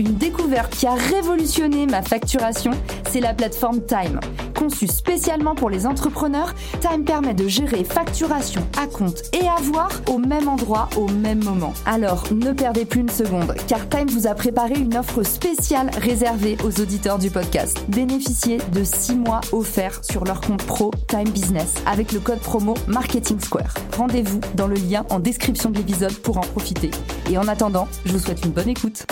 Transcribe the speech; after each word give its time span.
Une 0.00 0.14
découverte 0.14 0.74
qui 0.74 0.86
a 0.86 0.94
révolutionné 0.94 1.84
ma 1.84 2.00
facturation, 2.00 2.70
c'est 3.10 3.20
la 3.20 3.34
plateforme 3.34 3.82
Time. 3.82 4.18
Conçue 4.56 4.86
spécialement 4.86 5.54
pour 5.54 5.68
les 5.68 5.86
entrepreneurs, 5.86 6.54
Time 6.80 7.04
permet 7.04 7.34
de 7.34 7.46
gérer 7.48 7.84
facturation 7.84 8.66
à 8.78 8.86
compte 8.86 9.20
et 9.34 9.46
avoir 9.46 9.90
au 10.08 10.16
même 10.16 10.48
endroit 10.48 10.88
au 10.96 11.06
même 11.06 11.44
moment. 11.44 11.74
Alors 11.84 12.24
ne 12.32 12.52
perdez 12.52 12.86
plus 12.86 13.00
une 13.00 13.10
seconde, 13.10 13.54
car 13.68 13.86
Time 13.90 14.08
vous 14.08 14.26
a 14.26 14.34
préparé 14.34 14.72
une 14.72 14.96
offre 14.96 15.22
spéciale 15.22 15.90
réservée 15.98 16.56
aux 16.64 16.80
auditeurs 16.80 17.18
du 17.18 17.28
podcast. 17.30 17.84
Bénéficiez 17.88 18.56
de 18.72 18.84
6 18.84 19.16
mois 19.16 19.42
offerts 19.52 20.02
sur 20.02 20.24
leur 20.24 20.40
compte 20.40 20.64
pro 20.64 20.92
Time 21.08 21.28
Business 21.28 21.74
avec 21.84 22.12
le 22.12 22.20
code 22.20 22.40
promo 22.40 22.72
Marketing 22.86 23.38
Square. 23.38 23.74
Rendez-vous 23.98 24.40
dans 24.54 24.66
le 24.66 24.76
lien 24.76 25.04
en 25.10 25.20
description 25.20 25.68
de 25.68 25.76
l'épisode 25.76 26.14
pour 26.14 26.38
en 26.38 26.40
profiter. 26.40 26.90
Et 27.30 27.36
en 27.36 27.48
attendant, 27.48 27.86
je 28.06 28.12
vous 28.12 28.18
souhaite 28.18 28.42
une 28.46 28.52
bonne 28.52 28.70
écoute. 28.70 29.04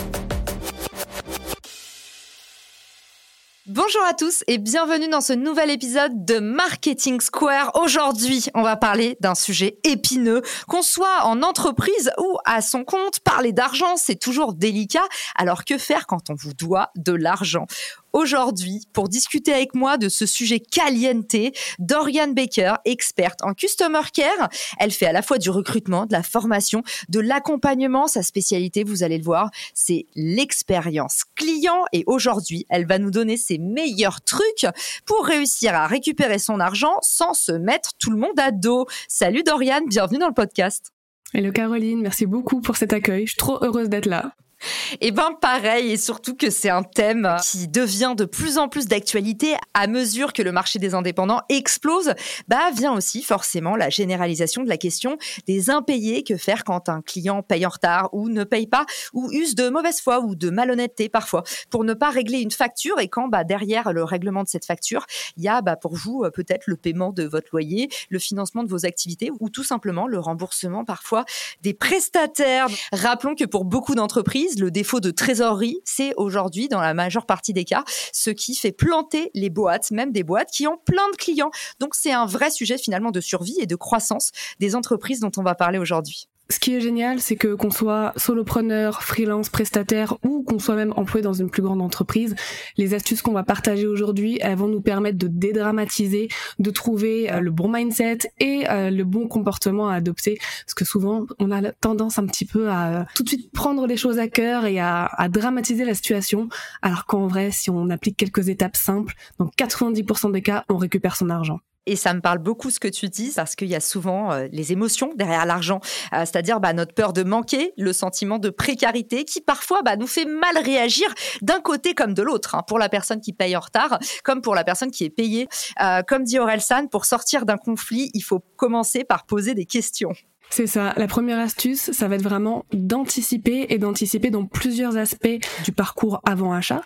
Bonjour 3.90 4.06
à 4.06 4.12
tous 4.12 4.44
et 4.48 4.58
bienvenue 4.58 5.08
dans 5.08 5.22
ce 5.22 5.32
nouvel 5.32 5.70
épisode 5.70 6.26
de 6.26 6.40
Marketing 6.40 7.22
Square. 7.22 7.70
Aujourd'hui, 7.74 8.44
on 8.54 8.60
va 8.60 8.76
parler 8.76 9.16
d'un 9.20 9.34
sujet 9.34 9.78
épineux. 9.82 10.42
Qu'on 10.66 10.82
soit 10.82 11.24
en 11.24 11.42
entreprise 11.42 12.10
ou 12.18 12.36
à 12.44 12.60
son 12.60 12.84
compte, 12.84 13.20
parler 13.20 13.52
d'argent, 13.52 13.96
c'est 13.96 14.20
toujours 14.20 14.52
délicat. 14.52 15.08
Alors 15.36 15.64
que 15.64 15.78
faire 15.78 16.06
quand 16.06 16.28
on 16.28 16.34
vous 16.34 16.52
doit 16.52 16.90
de 16.96 17.12
l'argent? 17.12 17.66
Aujourd'hui 18.12 18.82
pour 18.92 19.08
discuter 19.08 19.52
avec 19.52 19.74
moi 19.74 19.96
de 19.96 20.08
ce 20.08 20.26
sujet 20.26 20.60
caliente, 20.60 21.36
Dorian 21.78 22.28
Baker, 22.28 22.74
experte 22.84 23.42
en 23.42 23.54
Customer 23.54 24.00
Care. 24.12 24.48
Elle 24.78 24.90
fait 24.90 25.06
à 25.06 25.12
la 25.12 25.22
fois 25.22 25.38
du 25.38 25.50
recrutement, 25.50 26.06
de 26.06 26.12
la 26.12 26.22
formation, 26.22 26.82
de 27.08 27.20
l'accompagnement. 27.20 28.06
Sa 28.06 28.22
spécialité, 28.22 28.84
vous 28.84 29.02
allez 29.02 29.18
le 29.18 29.24
voir, 29.24 29.50
c'est 29.74 30.06
l'expérience 30.14 31.24
client. 31.34 31.84
Et 31.92 32.04
aujourd'hui, 32.06 32.66
elle 32.68 32.86
va 32.86 32.98
nous 32.98 33.10
donner 33.10 33.36
ses 33.36 33.58
meilleurs 33.58 34.20
trucs 34.22 34.66
pour 35.06 35.26
réussir 35.26 35.74
à 35.74 35.86
récupérer 35.86 36.38
son 36.38 36.60
argent 36.60 36.96
sans 37.02 37.34
se 37.34 37.52
mettre 37.52 37.90
tout 37.98 38.10
le 38.10 38.18
monde 38.18 38.38
à 38.38 38.50
dos. 38.50 38.86
Salut 39.08 39.42
Dorian, 39.42 39.80
bienvenue 39.86 40.18
dans 40.18 40.28
le 40.28 40.34
podcast. 40.34 40.92
Hello 41.34 41.52
Caroline, 41.52 42.00
merci 42.00 42.24
beaucoup 42.24 42.62
pour 42.62 42.76
cet 42.76 42.92
accueil. 42.94 43.26
Je 43.26 43.32
suis 43.32 43.36
trop 43.36 43.62
heureuse 43.62 43.90
d'être 43.90 44.06
là. 44.06 44.32
Eh 45.00 45.10
ben 45.10 45.32
pareil, 45.40 45.92
et 45.92 45.96
surtout 45.96 46.34
que 46.34 46.50
c'est 46.50 46.70
un 46.70 46.82
thème 46.82 47.36
qui 47.44 47.68
devient 47.68 48.14
de 48.16 48.24
plus 48.24 48.58
en 48.58 48.68
plus 48.68 48.86
d'actualité 48.86 49.54
à 49.74 49.86
mesure 49.86 50.32
que 50.32 50.42
le 50.42 50.50
marché 50.50 50.78
des 50.78 50.94
indépendants 50.94 51.42
explose, 51.48 52.14
bah 52.48 52.70
vient 52.74 52.94
aussi 52.94 53.22
forcément 53.22 53.76
la 53.76 53.90
généralisation 53.90 54.64
de 54.64 54.68
la 54.68 54.76
question 54.76 55.18
des 55.46 55.70
impayés, 55.70 56.22
que 56.24 56.36
faire 56.36 56.64
quand 56.64 56.88
un 56.88 57.02
client 57.02 57.42
paye 57.42 57.66
en 57.66 57.68
retard 57.68 58.08
ou 58.12 58.28
ne 58.28 58.44
paye 58.44 58.66
pas, 58.66 58.86
ou 59.12 59.30
use 59.32 59.54
de 59.54 59.68
mauvaise 59.68 60.00
foi 60.00 60.20
ou 60.20 60.34
de 60.34 60.50
malhonnêteté 60.50 61.08
parfois, 61.08 61.44
pour 61.70 61.84
ne 61.84 61.94
pas 61.94 62.10
régler 62.10 62.40
une 62.40 62.50
facture, 62.50 62.98
et 62.98 63.08
quand 63.08 63.28
bah, 63.28 63.44
derrière 63.44 63.92
le 63.92 64.04
règlement 64.04 64.42
de 64.42 64.48
cette 64.48 64.64
facture, 64.64 65.06
il 65.36 65.44
y 65.44 65.48
a 65.48 65.60
bah, 65.60 65.76
pour 65.76 65.94
vous 65.94 66.24
euh, 66.24 66.30
peut-être 66.30 66.66
le 66.66 66.76
paiement 66.76 67.12
de 67.12 67.24
votre 67.24 67.48
loyer, 67.52 67.88
le 68.08 68.18
financement 68.18 68.64
de 68.64 68.68
vos 68.68 68.86
activités, 68.86 69.30
ou 69.40 69.50
tout 69.50 69.64
simplement 69.64 70.06
le 70.06 70.18
remboursement 70.18 70.84
parfois 70.84 71.24
des 71.62 71.74
prestataires. 71.74 72.68
Rappelons 72.92 73.34
que 73.34 73.44
pour 73.44 73.64
beaucoup 73.64 73.94
d'entreprises, 73.94 74.47
le 74.56 74.70
défaut 74.70 75.00
de 75.00 75.10
trésorerie, 75.10 75.78
c'est 75.84 76.12
aujourd'hui, 76.16 76.68
dans 76.68 76.80
la 76.80 76.94
majeure 76.94 77.26
partie 77.26 77.52
des 77.52 77.64
cas, 77.64 77.84
ce 78.12 78.30
qui 78.30 78.54
fait 78.54 78.72
planter 78.72 79.30
les 79.34 79.50
boîtes, 79.50 79.90
même 79.90 80.12
des 80.12 80.22
boîtes 80.22 80.50
qui 80.50 80.66
ont 80.66 80.78
plein 80.84 81.08
de 81.10 81.16
clients. 81.16 81.50
Donc 81.80 81.94
c'est 81.94 82.12
un 82.12 82.26
vrai 82.26 82.50
sujet 82.50 82.78
finalement 82.78 83.10
de 83.10 83.20
survie 83.20 83.56
et 83.60 83.66
de 83.66 83.76
croissance 83.76 84.30
des 84.58 84.74
entreprises 84.74 85.20
dont 85.20 85.32
on 85.36 85.42
va 85.42 85.54
parler 85.54 85.78
aujourd'hui 85.78 86.28
ce 86.50 86.58
qui 86.58 86.74
est 86.74 86.80
génial, 86.80 87.20
c'est 87.20 87.36
que 87.36 87.54
qu'on 87.54 87.70
soit 87.70 88.14
solopreneur, 88.16 89.02
freelance, 89.02 89.50
prestataire 89.50 90.16
ou 90.24 90.42
qu'on 90.42 90.58
soit 90.58 90.76
même 90.76 90.94
employé 90.96 91.22
dans 91.22 91.34
une 91.34 91.50
plus 91.50 91.60
grande 91.60 91.82
entreprise, 91.82 92.34
les 92.78 92.94
astuces 92.94 93.20
qu'on 93.20 93.32
va 93.32 93.42
partager 93.42 93.86
aujourd'hui, 93.86 94.38
elles 94.40 94.56
vont 94.56 94.68
nous 94.68 94.80
permettre 94.80 95.18
de 95.18 95.26
dédramatiser, 95.26 96.28
de 96.58 96.70
trouver 96.70 97.30
euh, 97.30 97.40
le 97.40 97.50
bon 97.50 97.68
mindset 97.68 98.18
et 98.40 98.64
euh, 98.70 98.90
le 98.90 99.04
bon 99.04 99.28
comportement 99.28 99.90
à 99.90 99.96
adopter. 99.96 100.38
Parce 100.64 100.74
que 100.74 100.86
souvent, 100.86 101.26
on 101.38 101.50
a 101.50 101.70
tendance 101.72 102.18
un 102.18 102.26
petit 102.26 102.46
peu 102.46 102.70
à 102.70 103.00
euh, 103.00 103.04
tout 103.14 103.24
de 103.24 103.28
suite 103.28 103.52
prendre 103.52 103.86
les 103.86 103.98
choses 103.98 104.18
à 104.18 104.28
cœur 104.28 104.64
et 104.64 104.80
à, 104.80 105.04
à 105.04 105.28
dramatiser 105.28 105.84
la 105.84 105.94
situation, 105.94 106.48
alors 106.80 107.04
qu'en 107.04 107.26
vrai, 107.26 107.50
si 107.50 107.68
on 107.68 107.90
applique 107.90 108.16
quelques 108.16 108.48
étapes 108.48 108.76
simples, 108.76 109.14
dans 109.38 109.50
90% 109.58 110.32
des 110.32 110.42
cas, 110.42 110.64
on 110.70 110.78
récupère 110.78 111.16
son 111.16 111.28
argent. 111.28 111.60
Et 111.88 111.96
ça 111.96 112.12
me 112.12 112.20
parle 112.20 112.36
beaucoup 112.36 112.70
ce 112.70 112.78
que 112.78 112.86
tu 112.86 113.08
dis, 113.08 113.32
parce 113.34 113.56
qu'il 113.56 113.68
y 113.68 113.74
a 113.74 113.80
souvent 113.80 114.30
euh, 114.30 114.46
les 114.52 114.72
émotions 114.72 115.10
derrière 115.16 115.46
l'argent, 115.46 115.80
euh, 116.12 116.20
c'est-à-dire 116.20 116.60
bah, 116.60 116.74
notre 116.74 116.92
peur 116.92 117.14
de 117.14 117.22
manquer, 117.22 117.72
le 117.78 117.94
sentiment 117.94 118.38
de 118.38 118.50
précarité 118.50 119.24
qui 119.24 119.40
parfois 119.40 119.80
bah, 119.80 119.96
nous 119.96 120.06
fait 120.06 120.26
mal 120.26 120.58
réagir 120.62 121.08
d'un 121.40 121.62
côté 121.62 121.94
comme 121.94 122.12
de 122.12 122.20
l'autre, 122.20 122.54
hein, 122.54 122.62
pour 122.66 122.78
la 122.78 122.90
personne 122.90 123.22
qui 123.22 123.32
paye 123.32 123.56
en 123.56 123.60
retard, 123.60 123.98
comme 124.22 124.42
pour 124.42 124.54
la 124.54 124.64
personne 124.64 124.90
qui 124.90 125.04
est 125.04 125.10
payée. 125.10 125.48
Euh, 125.80 126.02
comme 126.06 126.24
dit 126.24 126.38
Aurel 126.38 126.60
San, 126.60 126.90
pour 126.90 127.06
sortir 127.06 127.46
d'un 127.46 127.56
conflit, 127.56 128.10
il 128.12 128.22
faut 128.22 128.44
commencer 128.56 129.04
par 129.04 129.24
poser 129.24 129.54
des 129.54 129.64
questions. 129.64 130.12
C'est 130.50 130.66
ça. 130.66 130.94
La 130.96 131.06
première 131.06 131.38
astuce, 131.38 131.90
ça 131.92 132.08
va 132.08 132.16
être 132.16 132.22
vraiment 132.22 132.64
d'anticiper 132.72 133.66
et 133.68 133.78
d'anticiper 133.78 134.30
dans 134.30 134.46
plusieurs 134.46 134.96
aspects 134.96 135.38
du 135.64 135.72
parcours 135.72 136.20
avant 136.24 136.52
achat. 136.52 136.82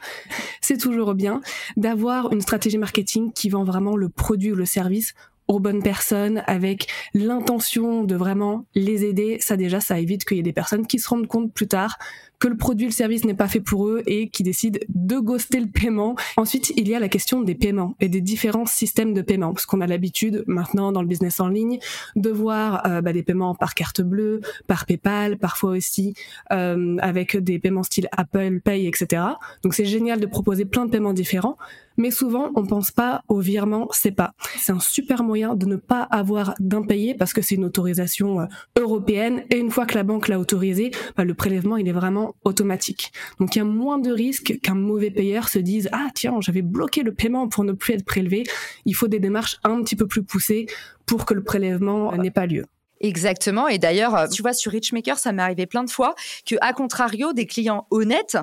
C'est 0.61 0.79
toujours 0.79 1.15
bien 1.15 1.41
d'avoir 1.77 2.33
une 2.33 2.41
stratégie 2.41 2.79
marketing 2.79 3.33
qui 3.33 3.49
vend 3.49 3.65
vraiment 3.65 3.97
le 3.97 4.09
produit 4.09 4.53
ou 4.53 4.57
le 4.57 4.67
service 4.67 5.15
aux 5.49 5.61
bonnes 5.61 5.83
personnes 5.83 6.43
avec 6.47 6.89
l'intention 7.15 8.05
de 8.05 8.15
vraiment 8.15 8.65
les 8.75 9.05
aider. 9.05 9.39
Ça 9.41 9.57
déjà, 9.57 9.81
ça 9.81 9.99
évite 9.99 10.25
qu'il 10.25 10.37
y 10.37 10.41
ait 10.41 10.45
des 10.45 10.53
personnes 10.53 10.87
qui 10.87 10.99
se 10.99 11.09
rendent 11.09 11.27
compte 11.27 11.53
plus 11.53 11.69
tard 11.69 11.99
que 12.43 12.49
le 12.49 12.57
produit, 12.57 12.87
le 12.87 12.93
service 12.93 13.25
n'est 13.25 13.35
pas 13.35 13.47
fait 13.47 13.61
pour 13.61 13.87
eux 13.87 14.03
et 14.05 14.29
qui 14.29 14.43
décident 14.43 14.81
de 14.89 15.19
ghoster 15.21 15.61
le 15.61 15.69
paiement. 15.69 16.17
Ensuite, 16.37 16.73
il 16.77 16.89
y 16.89 16.95
a 16.97 16.99
la 16.99 17.09
question 17.09 17.41
des 17.41 17.55
paiements 17.55 17.95
et 18.01 18.09
des 18.09 18.21
différents 18.21 18.67
systèmes 18.67 19.15
de 19.15 19.23
paiement, 19.23 19.53
parce 19.53 19.65
qu'on 19.65 19.81
a 19.81 19.87
l'habitude 19.87 20.43
maintenant 20.49 20.91
dans 20.91 21.03
le 21.03 21.07
business 21.07 21.39
en 21.39 21.47
ligne 21.47 21.79
de 22.17 22.31
voir 22.31 22.85
euh, 22.85 23.01
bah, 23.01 23.13
des 23.13 23.23
paiements 23.23 23.55
par 23.55 23.75
carte 23.75 24.01
bleue, 24.01 24.41
par 24.67 24.87
PayPal, 24.87 25.39
parfois 25.39 25.71
aussi 25.71 26.15
euh, 26.53 26.97
avec 26.99 27.37
des 27.37 27.61
paiements 27.61 27.85
style 27.85 28.09
Apple 28.11 28.59
Pay, 28.59 28.89
etc. 28.89 29.23
Donc 29.63 29.75
c'est 29.75 29.85
génial 29.85 30.19
de 30.19 30.27
proposer 30.27 30.65
plein 30.65 30.87
de 30.87 30.91
paiements 30.91 31.13
différents, 31.13 31.57
mais 31.97 32.11
souvent 32.11 32.51
on 32.57 32.67
pense 32.67 32.91
pas 32.91 33.23
au 33.29 33.39
virement 33.39 33.89
pas. 34.17 34.35
C'est 34.59 34.73
un 34.73 34.81
super 34.81 35.23
moyen 35.23 35.55
de 35.55 35.67
ne 35.67 35.77
pas 35.77 36.03
avoir 36.03 36.55
d'impayé 36.59 37.15
parce 37.15 37.33
que 37.33 37.41
c'est 37.41 37.55
une 37.55 37.65
autorisation 37.65 38.41
euh, 38.41 38.47
européenne 38.77 39.45
et 39.51 39.59
une 39.59 39.71
fois 39.71 39.87
que 39.87 39.95
la 39.95 40.03
banque 40.03 40.27
l'a 40.27 40.41
autorisé, 40.41 40.91
bah, 41.17 41.25
le 41.25 41.35
prélèvement 41.35 41.77
il 41.77 41.87
est 41.87 41.93
vraiment 41.93 42.32
automatique. 42.45 43.13
Donc 43.39 43.55
il 43.55 43.59
y 43.59 43.63
a 43.63 43.65
moins 43.65 43.99
de 43.99 44.11
risques 44.11 44.59
qu'un 44.63 44.75
mauvais 44.75 45.11
payeur 45.11 45.49
se 45.49 45.59
dise 45.59 45.89
ah 45.93 46.09
tiens 46.15 46.41
j'avais 46.41 46.63
bloqué 46.63 47.03
le 47.03 47.13
paiement 47.13 47.49
pour 47.49 47.65
ne 47.65 47.73
plus 47.73 47.95
être 47.95 48.05
prélevé. 48.05 48.45
Il 48.85 48.95
faut 48.95 49.09
des 49.09 49.21
démarches 49.21 49.59
un 49.65 49.83
petit 49.83 49.97
peu 49.97 50.07
plus 50.07 50.23
poussées 50.23 50.67
pour 51.07 51.25
que 51.27 51.35
le 51.35 51.43
prélèvement 51.43 52.15
n'ait 52.17 52.31
pas 52.31 52.47
lieu. 52.47 52.65
Exactement. 53.03 53.67
Et 53.67 53.79
d'ailleurs, 53.79 54.15
euh, 54.15 54.29
tu 54.29 54.43
vois, 54.43 54.53
sur 54.53 54.71
Richmaker, 54.71 55.19
ça 55.19 55.33
m'est 55.33 55.43
arrivé 55.43 55.67
plein 55.67 55.83
de 55.83 55.91
fois 55.91 56.15
que, 56.47 56.55
à 56.61 56.73
contrario, 56.73 57.33
des 57.33 57.47
clients 57.47 57.87
honnêtes 57.91 58.39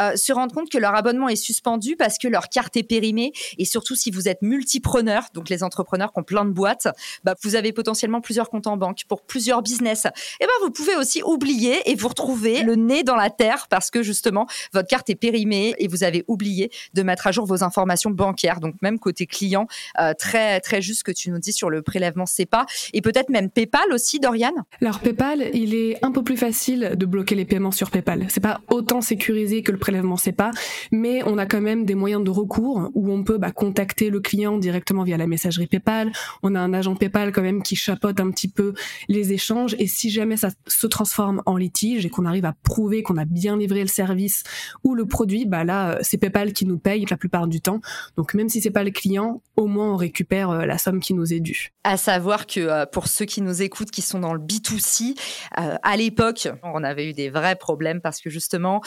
euh, 0.00 0.16
se 0.16 0.32
rendent 0.32 0.52
compte 0.52 0.68
que 0.68 0.78
leur 0.78 0.96
abonnement 0.96 1.28
est 1.28 1.36
suspendu 1.36 1.94
parce 1.96 2.18
que 2.18 2.26
leur 2.26 2.48
carte 2.48 2.76
est 2.76 2.82
périmée. 2.82 3.32
Et 3.56 3.64
surtout, 3.64 3.94
si 3.94 4.10
vous 4.10 4.28
êtes 4.28 4.42
multipreneur, 4.42 5.28
donc 5.32 5.48
les 5.48 5.62
entrepreneurs 5.62 6.12
qui 6.12 6.18
ont 6.18 6.24
plein 6.24 6.44
de 6.44 6.50
boîtes, 6.50 6.88
bah, 7.22 7.36
vous 7.44 7.54
avez 7.54 7.72
potentiellement 7.72 8.20
plusieurs 8.20 8.50
comptes 8.50 8.66
en 8.66 8.76
banque 8.76 9.02
pour 9.08 9.22
plusieurs 9.22 9.62
business. 9.62 10.06
Et 10.40 10.44
ben, 10.44 10.52
vous 10.62 10.72
pouvez 10.72 10.96
aussi 10.96 11.22
oublier 11.22 11.88
et 11.88 11.94
vous 11.94 12.08
retrouver 12.08 12.62
le 12.62 12.74
nez 12.74 13.04
dans 13.04 13.16
la 13.16 13.30
terre 13.30 13.68
parce 13.70 13.90
que 13.90 14.02
justement, 14.02 14.48
votre 14.72 14.88
carte 14.88 15.08
est 15.08 15.14
périmée 15.14 15.74
et 15.78 15.86
vous 15.86 16.02
avez 16.02 16.24
oublié 16.26 16.72
de 16.94 17.02
mettre 17.04 17.28
à 17.28 17.32
jour 17.32 17.46
vos 17.46 17.62
informations 17.62 18.10
bancaires. 18.10 18.58
Donc, 18.58 18.74
même 18.82 18.98
côté 18.98 19.26
client, 19.26 19.68
euh, 20.00 20.14
très, 20.18 20.60
très 20.60 20.82
juste 20.82 21.04
que 21.04 21.12
tu 21.12 21.30
nous 21.30 21.38
dis 21.38 21.52
sur 21.52 21.70
le 21.70 21.82
prélèvement 21.82 22.26
CEPA 22.26 22.66
et 22.92 23.02
peut-être 23.02 23.28
même 23.28 23.50
PayPal 23.50 23.92
aussi 23.92 23.99
aussi, 24.00 24.18
Dorian? 24.18 24.52
Alors 24.80 25.00
PayPal, 25.00 25.50
il 25.52 25.74
est 25.74 26.02
un 26.02 26.10
peu 26.10 26.22
plus 26.22 26.38
facile 26.38 26.94
de 26.96 27.04
bloquer 27.04 27.34
les 27.34 27.44
paiements 27.44 27.70
sur 27.70 27.90
PayPal. 27.90 28.24
C'est 28.30 28.40
pas 28.40 28.62
autant 28.70 29.02
sécurisé 29.02 29.62
que 29.62 29.72
le 29.72 29.78
prélèvement 29.78 30.16
SEPA, 30.16 30.52
mais 30.90 31.22
on 31.26 31.36
a 31.36 31.44
quand 31.44 31.60
même 31.60 31.84
des 31.84 31.94
moyens 31.94 32.24
de 32.24 32.30
recours 32.30 32.90
où 32.94 33.12
on 33.12 33.22
peut 33.24 33.36
bah, 33.36 33.50
contacter 33.50 34.08
le 34.08 34.20
client 34.20 34.56
directement 34.56 35.04
via 35.04 35.18
la 35.18 35.26
messagerie 35.26 35.66
PayPal. 35.66 36.12
On 36.42 36.54
a 36.54 36.60
un 36.60 36.72
agent 36.72 36.96
PayPal 36.96 37.30
quand 37.30 37.42
même 37.42 37.62
qui 37.62 37.76
chapeaute 37.76 38.20
un 38.20 38.30
petit 38.30 38.48
peu 38.48 38.72
les 39.08 39.34
échanges 39.34 39.76
et 39.78 39.86
si 39.86 40.08
jamais 40.08 40.38
ça 40.38 40.48
se 40.66 40.86
transforme 40.86 41.42
en 41.44 41.58
litige 41.58 42.06
et 42.06 42.08
qu'on 42.08 42.24
arrive 42.24 42.46
à 42.46 42.54
prouver 42.62 43.02
qu'on 43.02 43.18
a 43.18 43.26
bien 43.26 43.58
livré 43.58 43.82
le 43.82 43.88
service 43.88 44.44
ou 44.82 44.94
le 44.94 45.04
produit, 45.04 45.44
bah 45.44 45.64
là 45.64 45.98
c'est 46.00 46.16
PayPal 46.16 46.54
qui 46.54 46.64
nous 46.64 46.78
paye 46.78 47.04
la 47.10 47.18
plupart 47.18 47.46
du 47.48 47.60
temps. 47.60 47.82
Donc 48.16 48.32
même 48.32 48.48
si 48.48 48.62
c'est 48.62 48.70
pas 48.70 48.84
le 48.84 48.92
client, 48.92 49.42
au 49.56 49.66
moins 49.66 49.92
on 49.92 49.96
récupère 49.96 50.50
euh, 50.50 50.64
la 50.64 50.78
somme 50.78 51.00
qui 51.00 51.12
nous 51.12 51.34
est 51.34 51.40
due. 51.40 51.72
À 51.84 51.98
savoir 51.98 52.46
que 52.46 52.60
euh, 52.60 52.86
pour 52.86 53.08
ceux 53.08 53.26
qui 53.26 53.42
nous 53.42 53.62
écoutent, 53.62 53.89
qui 53.90 54.02
sont 54.02 54.18
dans 54.18 54.32
le 54.32 54.40
B2C, 54.40 55.18
euh, 55.58 55.76
à 55.82 55.96
l'époque, 55.96 56.48
on 56.62 56.84
avait 56.84 57.08
eu 57.08 57.12
des 57.12 57.30
vrais 57.30 57.56
problèmes 57.56 58.00
parce 58.00 58.20
que 58.20 58.30
justement, 58.30 58.80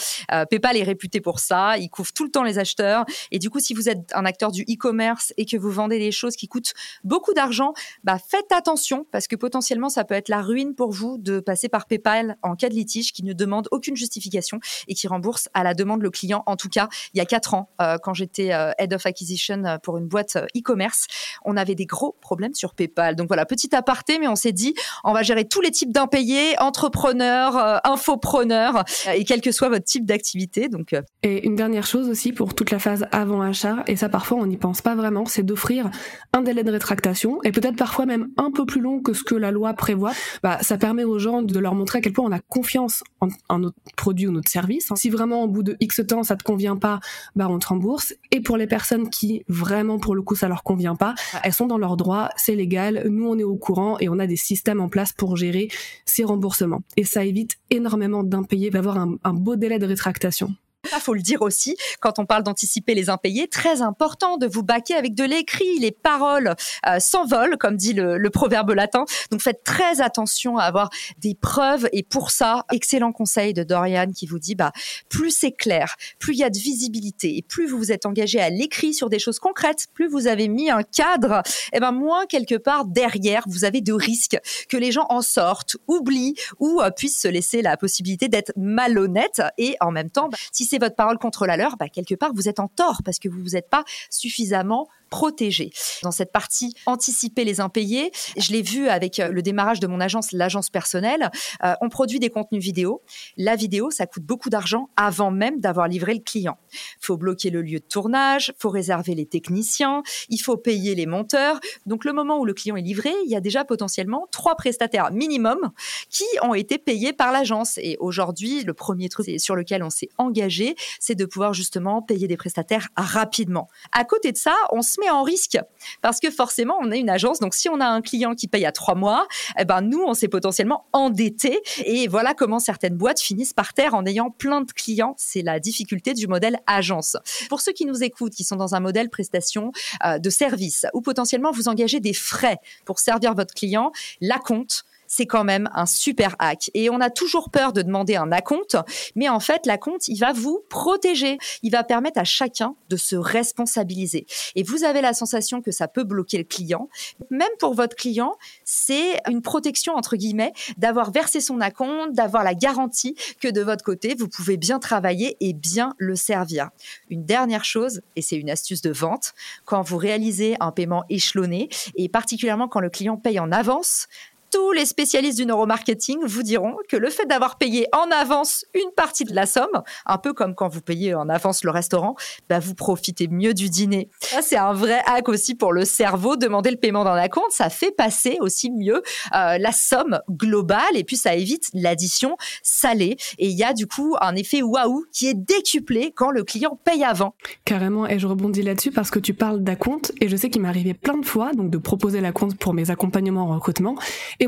PayPal 0.49 0.77
est 0.77 0.83
réputé 0.83 1.21
pour 1.21 1.39
ça. 1.39 1.77
Il 1.77 1.89
couvre 1.89 2.11
tout 2.13 2.23
le 2.23 2.31
temps 2.31 2.43
les 2.43 2.59
acheteurs. 2.59 3.05
Et 3.31 3.39
du 3.39 3.49
coup, 3.49 3.59
si 3.59 3.73
vous 3.73 3.89
êtes 3.89 4.13
un 4.13 4.25
acteur 4.25 4.51
du 4.51 4.63
e-commerce 4.63 5.33
et 5.37 5.45
que 5.45 5.57
vous 5.57 5.71
vendez 5.71 5.99
des 5.99 6.11
choses 6.11 6.35
qui 6.35 6.47
coûtent 6.47 6.73
beaucoup 7.03 7.33
d'argent, 7.33 7.73
bah 8.03 8.17
faites 8.19 8.51
attention 8.51 9.05
parce 9.11 9.27
que 9.27 9.35
potentiellement, 9.35 9.89
ça 9.89 10.03
peut 10.03 10.15
être 10.15 10.29
la 10.29 10.41
ruine 10.41 10.75
pour 10.75 10.91
vous 10.91 11.17
de 11.17 11.39
passer 11.39 11.69
par 11.69 11.85
PayPal 11.85 12.37
en 12.41 12.55
cas 12.55 12.69
de 12.69 12.75
litige 12.75 13.11
qui 13.13 13.23
ne 13.23 13.33
demande 13.33 13.67
aucune 13.71 13.95
justification 13.95 14.59
et 14.87 14.95
qui 14.95 15.07
rembourse 15.07 15.49
à 15.53 15.63
la 15.63 15.73
demande 15.73 16.01
le 16.01 16.09
client. 16.09 16.43
En 16.45 16.55
tout 16.55 16.69
cas, 16.69 16.89
il 17.13 17.17
y 17.17 17.21
a 17.21 17.25
quatre 17.25 17.53
ans, 17.53 17.69
quand 18.01 18.13
j'étais 18.13 18.51
head 18.77 18.93
of 18.93 19.05
acquisition 19.05 19.79
pour 19.83 19.97
une 19.97 20.07
boîte 20.07 20.37
e-commerce, 20.57 21.07
on 21.45 21.57
avait 21.57 21.75
des 21.75 21.85
gros 21.85 22.15
problèmes 22.21 22.53
sur 22.53 22.73
PayPal. 22.73 23.15
Donc 23.15 23.27
voilà, 23.27 23.45
petit 23.45 23.75
aparté, 23.75 24.19
mais 24.19 24.27
on 24.27 24.35
s'est 24.35 24.51
dit, 24.51 24.73
on 25.03 25.13
va 25.13 25.23
gérer 25.23 25.47
tous 25.47 25.61
les 25.61 25.71
types 25.71 25.91
d'impayés, 25.91 26.59
entrepreneurs, 26.59 27.57
euh, 27.57 27.77
infopreneurs, 27.83 28.83
euh, 29.07 29.11
et 29.15 29.23
quel 29.25 29.41
que 29.41 29.51
soit 29.51 29.69
votre 29.69 29.85
type 29.85 30.05
d'activité. 30.05 30.69
Donc, 30.69 30.93
euh. 30.93 31.01
Et 31.23 31.45
une 31.45 31.55
dernière 31.55 31.85
chose 31.85 32.09
aussi 32.09 32.31
pour 32.31 32.53
toute 32.53 32.71
la 32.71 32.79
phase 32.79 33.05
avant 33.11 33.41
achat, 33.41 33.83
et 33.87 33.95
ça 33.95 34.09
parfois 34.09 34.37
on 34.39 34.45
n'y 34.45 34.57
pense 34.57 34.81
pas 34.81 34.95
vraiment, 34.95 35.25
c'est 35.25 35.43
d'offrir 35.43 35.89
un 36.33 36.41
délai 36.41 36.63
de 36.63 36.71
rétractation, 36.71 37.41
et 37.43 37.51
peut-être 37.51 37.75
parfois 37.75 38.05
même 38.05 38.29
un 38.37 38.51
peu 38.51 38.65
plus 38.65 38.81
long 38.81 39.01
que 39.01 39.13
ce 39.13 39.23
que 39.23 39.35
la 39.35 39.51
loi 39.51 39.73
prévoit. 39.73 40.13
Bah, 40.41 40.57
ça 40.61 40.77
permet 40.77 41.03
aux 41.03 41.19
gens 41.19 41.41
de 41.41 41.59
leur 41.59 41.75
montrer 41.75 41.99
à 41.99 42.01
quel 42.01 42.13
point 42.13 42.25
on 42.25 42.31
a 42.31 42.39
confiance 42.39 43.03
en, 43.49 43.59
notre 43.59 43.77
produit 43.95 44.27
ou 44.27 44.31
notre 44.31 44.49
service. 44.49 44.91
Si 44.95 45.09
vraiment 45.09 45.43
au 45.43 45.47
bout 45.47 45.63
de 45.63 45.75
X 45.79 46.01
temps 46.07 46.23
ça 46.23 46.35
te 46.35 46.43
convient 46.43 46.75
pas, 46.75 46.99
bah 47.35 47.47
on 47.49 47.59
te 47.59 47.67
rembourse. 47.67 48.13
Et 48.31 48.41
pour 48.41 48.57
les 48.57 48.67
personnes 48.67 49.09
qui 49.09 49.43
vraiment 49.47 49.99
pour 49.99 50.15
le 50.15 50.21
coup 50.21 50.35
ça 50.35 50.47
leur 50.47 50.63
convient 50.63 50.95
pas, 50.95 51.15
elles 51.43 51.53
sont 51.53 51.67
dans 51.67 51.77
leurs 51.77 51.97
droits, 51.97 52.29
c'est 52.35 52.55
légal, 52.55 53.05
nous 53.09 53.27
on 53.27 53.37
est 53.37 53.43
au 53.43 53.55
courant 53.55 53.97
et 53.99 54.09
on 54.09 54.19
a 54.19 54.27
des 54.27 54.35
systèmes 54.35 54.72
en 54.79 54.89
place 54.89 55.13
pour 55.13 55.37
gérer 55.37 55.69
ces 56.05 56.23
remboursements. 56.23 56.81
Et 56.97 57.03
ça 57.03 57.25
évite 57.25 57.57
énormément 57.69 58.23
d'impayés, 58.23 58.69
d'avoir 58.69 58.97
un, 58.97 59.33
beau 59.33 59.55
délai 59.55 59.79
de 59.79 59.85
rétractation. 59.85 60.53
Il 60.91 60.99
faut 60.99 61.13
le 61.13 61.21
dire 61.21 61.41
aussi, 61.41 61.77
quand 62.01 62.19
on 62.19 62.25
parle 62.25 62.43
d'anticiper 62.43 62.93
les 62.93 63.09
impayés, 63.09 63.47
très 63.47 63.81
important 63.81 64.37
de 64.37 64.47
vous 64.47 64.63
baquer 64.63 64.95
avec 64.95 65.15
de 65.15 65.23
l'écrit. 65.23 65.79
Les 65.79 65.91
paroles 65.91 66.55
euh, 66.87 66.99
s'envolent, 66.99 67.57
comme 67.57 67.77
dit 67.77 67.93
le, 67.93 68.29
proverbe 68.29 68.71
latin. 68.71 69.05
Donc 69.31 69.41
faites 69.41 69.63
très 69.63 70.01
attention 70.01 70.57
à 70.57 70.63
avoir 70.63 70.89
des 71.19 71.35
preuves. 71.35 71.87
Et 71.93 72.03
pour 72.03 72.31
ça, 72.31 72.65
excellent 72.71 73.11
conseil 73.11 73.53
de 73.53 73.63
Dorian 73.63 74.11
qui 74.11 74.25
vous 74.25 74.39
dit, 74.39 74.55
bah, 74.55 74.71
plus 75.07 75.31
c'est 75.31 75.51
clair, 75.51 75.95
plus 76.19 76.33
il 76.33 76.39
y 76.39 76.43
a 76.43 76.49
de 76.49 76.57
visibilité 76.57 77.37
et 77.37 77.41
plus 77.41 77.67
vous 77.67 77.77
vous 77.77 77.91
êtes 77.91 78.05
engagé 78.05 78.39
à 78.39 78.49
l'écrit 78.49 78.93
sur 78.93 79.09
des 79.09 79.19
choses 79.19 79.39
concrètes, 79.39 79.87
plus 79.93 80.07
vous 80.07 80.27
avez 80.27 80.47
mis 80.47 80.69
un 80.69 80.83
cadre, 80.83 81.41
et 81.71 81.77
eh 81.77 81.79
ben 81.79 81.91
moins 81.91 82.25
quelque 82.25 82.55
part 82.55 82.85
derrière, 82.85 83.43
vous 83.47 83.65
avez 83.65 83.81
de 83.81 83.93
risques 83.93 84.37
que 84.69 84.77
les 84.77 84.91
gens 84.91 85.05
en 85.09 85.21
sortent, 85.21 85.77
oublient 85.87 86.35
ou 86.59 86.81
euh, 86.81 86.89
puissent 86.89 87.19
se 87.19 87.27
laisser 87.27 87.61
la 87.61 87.77
possibilité 87.77 88.27
d'être 88.27 88.51
malhonnêtes. 88.57 89.41
Et 89.57 89.75
en 89.79 89.91
même 89.91 90.09
temps, 90.09 90.29
bah, 90.29 90.37
si 90.51 90.65
votre 90.79 90.95
parole 90.95 91.17
contre 91.17 91.45
la 91.45 91.57
leur, 91.57 91.77
bah, 91.77 91.89
quelque 91.89 92.15
part, 92.15 92.31
vous 92.33 92.49
êtes 92.49 92.59
en 92.59 92.67
tort 92.67 93.01
parce 93.03 93.19
que 93.19 93.29
vous 93.29 93.41
vous 93.41 93.55
êtes 93.55 93.69
pas 93.69 93.83
suffisamment 94.09 94.87
protégé. 95.13 95.69
Dans 96.01 96.09
cette 96.09 96.31
partie 96.31 96.73
anticiper 96.87 97.45
les 97.45 97.61
impayés, 97.61 98.11
je 98.35 98.51
l'ai 98.51 98.63
vu 98.63 98.87
avec 98.87 99.19
euh, 99.19 99.27
le 99.27 99.43
démarrage 99.43 99.79
de 99.79 99.85
mon 99.85 99.99
agence, 99.99 100.31
l'agence 100.31 100.71
personnelle. 100.71 101.29
Euh, 101.63 101.75
on 101.81 101.89
produit 101.89 102.19
des 102.19 102.31
contenus 102.31 102.63
vidéo. 102.63 103.03
La 103.37 103.55
vidéo, 103.55 103.91
ça 103.91 104.07
coûte 104.07 104.23
beaucoup 104.23 104.49
d'argent 104.49 104.89
avant 104.95 105.29
même 105.29 105.59
d'avoir 105.59 105.87
livré 105.87 106.15
le 106.15 106.21
client. 106.21 106.57
Faut 106.99 107.15
bloquer 107.15 107.51
le 107.51 107.61
lieu 107.61 107.77
de 107.77 107.85
tournage, 107.85 108.55
faut 108.57 108.71
réserver 108.71 109.13
les 109.13 109.27
techniciens, 109.27 110.01
il 110.29 110.39
faut 110.39 110.57
payer 110.57 110.95
les 110.95 111.05
monteurs. 111.05 111.59
Donc 111.85 112.05
le 112.05 112.13
moment 112.13 112.39
où 112.39 112.45
le 112.45 112.55
client 112.55 112.75
est 112.75 112.81
livré, 112.81 113.11
il 113.23 113.29
y 113.29 113.35
a 113.35 113.39
déjà 113.39 113.65
potentiellement 113.65 114.27
trois 114.31 114.55
prestataires 114.55 115.11
minimum 115.11 115.69
qui 116.09 116.25
ont 116.41 116.55
été 116.55 116.79
payés 116.79 117.13
par 117.13 117.31
l'agence. 117.31 117.77
Et 117.77 117.97
aujourd'hui, 117.99 118.63
le 118.63 118.73
premier 118.73 119.09
truc 119.09 119.39
sur 119.39 119.55
lequel 119.55 119.83
on 119.83 119.91
s'est 119.91 120.09
engagé, 120.17 120.73
c'est 120.99 121.13
de 121.13 121.25
pouvoir 121.25 121.53
justement 121.53 122.01
payer 122.01 122.27
des 122.27 122.37
prestataires 122.37 122.87
rapidement. 122.97 123.67
À 123.91 124.05
côté 124.05 124.31
de 124.31 124.37
ça, 124.37 124.55
on 124.71 124.81
se 124.81 125.02
en 125.09 125.23
risque 125.23 125.57
parce 126.01 126.19
que 126.19 126.29
forcément, 126.29 126.77
on 126.81 126.91
est 126.91 126.99
une 126.99 127.09
agence. 127.09 127.39
Donc, 127.39 127.53
si 127.53 127.69
on 127.69 127.79
a 127.79 127.85
un 127.85 128.01
client 128.01 128.35
qui 128.35 128.47
paye 128.47 128.65
à 128.65 128.71
trois 128.71 128.95
mois, 128.95 129.27
eh 129.57 129.65
ben, 129.65 129.81
nous, 129.81 130.03
on 130.05 130.13
s'est 130.13 130.27
potentiellement 130.27 130.85
endetté. 130.93 131.61
Et 131.85 132.07
voilà 132.07 132.33
comment 132.33 132.59
certaines 132.59 132.95
boîtes 132.95 133.21
finissent 133.21 133.53
par 133.53 133.73
terre 133.73 133.93
en 133.93 134.05
ayant 134.05 134.29
plein 134.29 134.61
de 134.61 134.71
clients. 134.71 135.15
C'est 135.17 135.41
la 135.41 135.59
difficulté 135.59 136.13
du 136.13 136.27
modèle 136.27 136.57
agence. 136.67 137.17
Pour 137.49 137.61
ceux 137.61 137.73
qui 137.73 137.85
nous 137.85 138.03
écoutent, 138.03 138.33
qui 138.33 138.43
sont 138.43 138.55
dans 138.55 138.75
un 138.75 138.79
modèle 138.79 139.09
prestation 139.09 139.71
euh, 140.05 140.19
de 140.19 140.29
service 140.29 140.85
ou 140.93 141.01
potentiellement 141.01 141.51
vous 141.51 141.67
engagez 141.67 141.99
des 141.99 142.13
frais 142.13 142.57
pour 142.85 142.99
servir 142.99 143.33
votre 143.33 143.53
client, 143.53 143.91
la 144.21 144.39
compte 144.39 144.83
c'est 145.13 145.27
quand 145.27 145.43
même 145.43 145.69
un 145.73 145.85
super 145.85 146.35
hack. 146.39 146.71
Et 146.73 146.89
on 146.89 146.99
a 146.99 147.11
toujours 147.11 147.51
peur 147.51 147.71
de 147.71 147.83
demander 147.83 148.15
un 148.15 148.31
acompte, 148.31 148.77
mais 149.15 149.29
en 149.29 149.39
fait, 149.39 149.67
l'acompte, 149.67 150.07
il 150.07 150.17
va 150.17 150.33
vous 150.33 150.63
protéger. 150.69 151.37
Il 151.61 151.71
va 151.71 151.83
permettre 151.83 152.19
à 152.19 152.23
chacun 152.23 152.75
de 152.89 152.97
se 152.97 153.15
responsabiliser. 153.15 154.25
Et 154.55 154.63
vous 154.63 154.83
avez 154.83 155.01
la 155.01 155.13
sensation 155.13 155.61
que 155.61 155.71
ça 155.71 155.87
peut 155.87 156.03
bloquer 156.03 156.39
le 156.39 156.43
client. 156.45 156.89
Même 157.29 157.51
pour 157.59 157.75
votre 157.75 157.95
client, 157.95 158.35
c'est 158.63 159.19
une 159.29 159.43
protection, 159.43 159.93
entre 159.93 160.15
guillemets, 160.15 160.53
d'avoir 160.77 161.11
versé 161.11 161.41
son 161.41 161.61
acompte, 161.61 162.13
d'avoir 162.13 162.43
la 162.43 162.55
garantie 162.55 163.15
que 163.39 163.47
de 163.47 163.61
votre 163.61 163.83
côté, 163.83 164.15
vous 164.17 164.27
pouvez 164.27 164.57
bien 164.57 164.79
travailler 164.79 165.37
et 165.41 165.53
bien 165.53 165.93
le 165.99 166.15
servir. 166.15 166.69
Une 167.11 167.23
dernière 167.23 167.65
chose, 167.65 168.01
et 168.15 168.23
c'est 168.23 168.37
une 168.37 168.49
astuce 168.49 168.81
de 168.81 168.91
vente, 168.91 169.33
quand 169.65 169.83
vous 169.83 169.97
réalisez 169.97 170.55
un 170.59 170.71
paiement 170.71 171.03
échelonné, 171.09 171.69
et 171.95 172.09
particulièrement 172.09 172.67
quand 172.67 172.79
le 172.79 172.89
client 172.89 173.17
paye 173.17 173.39
en 173.39 173.51
avance, 173.51 174.07
tous 174.53 174.71
les 174.71 174.85
spécialistes 174.85 175.39
du 175.39 175.47
neuromarketing 175.47 176.19
vous 176.25 176.43
diront 176.43 176.75
que 176.87 176.95
le 176.95 177.09
fait 177.09 177.25
d'avoir 177.25 177.57
payé 177.57 177.87
en 177.91 178.11
avance 178.11 178.65
une 178.75 178.91
partie 178.95 179.23
de 179.23 179.33
la 179.33 179.47
somme, 179.47 179.81
un 180.05 180.17
peu 180.19 180.31
comme 180.33 180.53
quand 180.53 180.67
vous 180.67 180.81
payez 180.81 181.15
en 181.15 181.27
avance 181.27 181.63
le 181.63 181.71
restaurant, 181.71 182.15
bah 182.49 182.59
vous 182.59 182.75
profitez 182.75 183.27
mieux 183.27 183.55
du 183.55 183.71
dîner. 183.71 184.11
C'est 184.43 184.57
un 184.57 184.73
vrai 184.73 185.01
hack 185.07 185.27
aussi 185.27 185.55
pour 185.55 185.73
le 185.73 185.85
cerveau. 185.85 186.35
Demander 186.35 186.69
le 186.69 186.77
paiement 186.77 187.03
d'un 187.03 187.27
compte, 187.29 187.49
ça 187.49 187.71
fait 187.71 187.89
passer 187.89 188.37
aussi 188.41 188.69
mieux 188.69 189.01
euh, 189.33 189.57
la 189.57 189.71
somme 189.71 190.19
globale 190.29 190.95
et 190.95 191.03
puis 191.03 191.17
ça 191.17 191.33
évite 191.33 191.69
l'addition 191.73 192.37
salée. 192.61 193.17
Et 193.39 193.47
il 193.47 193.57
y 193.57 193.63
a 193.63 193.73
du 193.73 193.87
coup 193.87 194.15
un 194.21 194.35
effet 194.35 194.61
waouh 194.61 195.03
qui 195.11 195.29
est 195.29 195.33
décuplé 195.33 196.13
quand 196.15 196.29
le 196.29 196.43
client 196.43 196.79
paye 196.83 197.03
avant. 197.03 197.33
Carrément, 197.65 198.05
et 198.05 198.19
je 198.19 198.27
rebondis 198.27 198.61
là-dessus 198.61 198.91
parce 198.91 199.09
que 199.09 199.17
tu 199.17 199.33
parles 199.33 199.63
d'acompte 199.63 200.11
et 200.21 200.29
je 200.29 200.35
sais 200.35 200.51
qu'il 200.51 200.61
m'est 200.61 200.67
arrivé 200.67 200.93
plein 200.93 201.17
de 201.17 201.25
fois 201.25 201.53
donc 201.53 201.71
de 201.71 201.77
proposer 201.79 202.21
la 202.21 202.31
compte 202.31 202.55
pour 202.55 202.75
mes 202.75 202.91
accompagnements 202.91 203.49
en 203.49 203.55
recrutement 203.55 203.95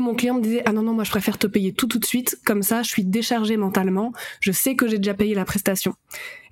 mon 0.00 0.14
client 0.14 0.34
me 0.34 0.42
disait 0.42 0.62
ah 0.66 0.72
non 0.72 0.82
non 0.82 0.92
moi 0.92 1.04
je 1.04 1.10
préfère 1.10 1.38
te 1.38 1.46
payer 1.46 1.72
tout 1.72 1.86
tout 1.86 1.98
de 1.98 2.04
suite 2.04 2.38
comme 2.44 2.62
ça 2.62 2.82
je 2.82 2.88
suis 2.88 3.04
déchargé 3.04 3.56
mentalement, 3.56 4.12
je 4.40 4.52
sais 4.52 4.74
que 4.76 4.88
j'ai 4.88 4.98
déjà 4.98 5.14
payé 5.14 5.34
la 5.34 5.44
prestation. 5.44 5.94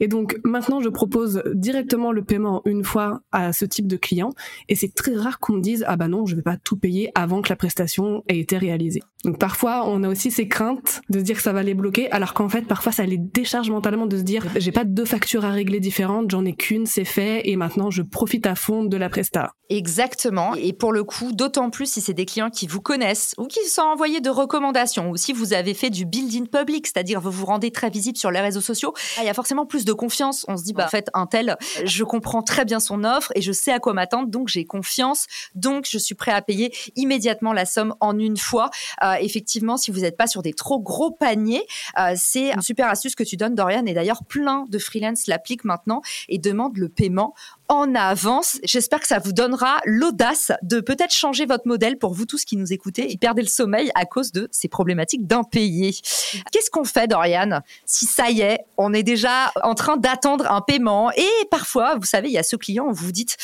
Et 0.01 0.09
donc 0.09 0.39
maintenant 0.45 0.81
je 0.81 0.89
propose 0.89 1.43
directement 1.55 2.13
le 2.13 2.23
paiement 2.23 2.63
une 2.65 2.85
fois 2.85 3.21
à 3.33 3.53
ce 3.53 3.65
type 3.65 3.87
de 3.87 3.97
client 3.97 4.31
et 4.69 4.75
c'est 4.75 4.95
très 4.95 5.15
rare 5.15 5.39
qu'on 5.39 5.55
me 5.55 5.61
dise 5.61 5.85
ah 5.87 5.97
bah 5.97 6.09
non 6.09 6.27
je 6.27 6.37
vais 6.37 6.43
pas 6.43 6.57
tout 6.57 6.77
payer 6.77 7.11
avant 7.15 7.43
que 7.43 7.49
la 7.49 7.57
prestation 7.57 8.23
ait 8.29 8.39
été 8.39 8.59
réalisée. 8.59 9.03
Donc 9.25 9.39
parfois 9.39 9.89
on 9.89 10.03
a 10.03 10.09
aussi 10.09 10.31
ces 10.31 10.49
craintes 10.49 11.01
de 11.09 11.19
se 11.19 11.25
dire 11.25 11.37
que 11.37 11.43
ça 11.43 11.53
va 11.53 11.63
les 11.63 11.75
bloquer 11.75 12.11
alors 12.11 12.35
qu'en 12.35 12.49
fait 12.49 12.63
parfois 12.63 12.93
ça 12.93 13.05
les 13.05 13.19
décharge 13.19 13.71
mentalement 13.71 14.07
de 14.07 14.19
se 14.19 14.23
dire 14.23 14.47
j'ai 14.57 14.73
pas 14.73 14.85
deux 14.85 15.05
factures 15.05 15.45
à 15.45 15.51
régler 15.51 15.81
différentes, 15.81 16.31
j'en 16.31 16.45
ai 16.45 16.55
qu'une, 16.55 16.87
c'est 16.87 17.05
fait 17.05 17.49
et 17.49 17.57
maintenant 17.57 17.91
je 17.91 18.03
profite 18.03 18.47
à 18.47 18.55
fond 18.55 18.85
de 18.85 18.97
la 18.97 19.09
presta. 19.09 19.53
Exactement 19.71 20.55
et 20.55 20.73
pour 20.73 20.93
le 20.93 21.05
coup 21.05 21.33
d'autant 21.33 21.71
plus 21.71 21.91
si 21.91 22.01
c'est 22.01 22.15
des 22.15 22.27
clients 22.27 22.51
qui 22.51 22.67
vous 22.67 22.81
connaissent 22.81 23.35
ou 23.39 23.47
qui 23.47 23.65
sont 23.67 23.83
envoyés 23.83 24.21
de 24.21 24.31
recommandations, 24.31 25.11
ou 25.11 25.17
si 25.17 25.33
vous 25.33 25.53
avez 25.53 25.75
fait 25.75 25.91
du 25.91 26.05
building 26.05 26.49
public, 26.49 26.87
c'est-à-dire 26.87 27.21
vous 27.21 27.31
vous 27.31 27.47
rendez 27.47 27.71
très 27.71 27.91
visible 27.91 28.19
sur 28.19 28.31
les 28.31 28.41
réseaux 28.41 28.61
sociaux, 28.61 28.93
ah, 29.17 29.23
il 29.23 29.27
y 29.27 29.31
a 29.31 29.35
forcément 29.35 29.67
plus 29.67 29.84
de 29.85 29.93
confiance. 29.93 30.45
On 30.49 30.57
se 30.57 30.65
dit, 30.65 30.73
bah, 30.73 30.85
en 30.87 30.89
fait, 30.89 31.09
un 31.15 31.27
tel, 31.27 31.57
je 31.85 32.05
comprends 32.05 32.43
très 32.43 32.65
bien 32.65 32.81
son 32.81 33.05
offre 33.05 33.33
et 33.35 33.43
je 33.43 33.53
sais 33.53 33.73
à 33.73 33.79
quoi 33.79 33.93
m'attendre, 33.93 34.29
donc 34.29 34.49
j'ai 34.49 34.65
confiance, 34.65 35.27
donc 35.55 35.87
je 35.89 35.99
suis 35.99 36.15
prêt 36.15 36.33
à 36.33 36.43
payer 36.43 36.75
immédiatement 36.97 37.53
la 37.53 37.67
somme 37.67 37.95
en 38.01 38.19
une 38.19 38.37
fois. 38.37 38.71
Euh, 39.03 39.15
effectivement, 39.21 39.77
si 39.77 39.91
vous 39.91 40.01
n'êtes 40.01 40.17
pas 40.17 40.27
sur 40.27 40.43
des 40.43 40.53
trop 40.53 40.81
gros 40.81 41.11
paniers, 41.11 41.67
euh, 41.99 42.15
c'est 42.17 42.53
une 42.53 42.63
super 42.63 42.89
astuce 42.89 43.15
que 43.15 43.25
tu 43.25 43.37
donnes, 43.37 43.55
Dorian, 43.55 43.85
et 43.87 43.95
d'ailleurs 43.95 44.25
plein 44.25 44.65
de 44.69 44.79
freelance 44.79 45.27
l'appliquent 45.27 45.65
maintenant 45.65 46.03
et 46.29 46.39
demandent 46.39 46.77
le 46.77 46.89
paiement 46.89 47.35
en 47.69 47.95
avance. 47.95 48.59
J'espère 48.65 49.01
que 49.01 49.07
ça 49.07 49.19
vous 49.19 49.33
donnera 49.33 49.81
l'audace 49.85 50.53
de 50.63 50.81
peut-être 50.81 51.13
changer 51.13 51.47
votre 51.47 51.67
modèle 51.67 51.99
pour 51.99 52.15
vous 52.15 52.27
tous 52.27 52.45
qui 52.45 52.57
nous 52.57 52.73
écoutez 52.73 53.11
et 53.13 53.17
perdez 53.17 53.43
le 53.43 53.49
sommeil 53.49 53.91
à 53.95 54.05
cause 54.05 54.33
de 54.33 54.49
ces 54.51 54.69
problématiques 54.69 55.27
d'impayés. 55.27 55.95
Qu'est-ce 56.53 56.71
qu'on 56.71 56.85
fait, 56.85 57.09
Dorian, 57.09 57.61
si 57.87 58.07
ça 58.07 58.31
y 58.31 58.41
est, 58.41 58.61
on 58.77 58.93
est 58.93 59.03
déjà 59.03 59.53
en 59.63 59.75
train 59.75 59.97
d'attendre 59.97 60.51
un 60.51 60.61
paiement 60.61 61.11
et 61.13 61.29
parfois, 61.51 61.97
vous 61.97 62.07
savez, 62.07 62.29
il 62.29 62.35
y 62.35 62.39
a 62.39 62.43
ce 62.43 62.57
client 62.57 62.87
où 62.87 62.93
vous 62.93 63.07
vous 63.07 63.13
dites, 63.13 63.37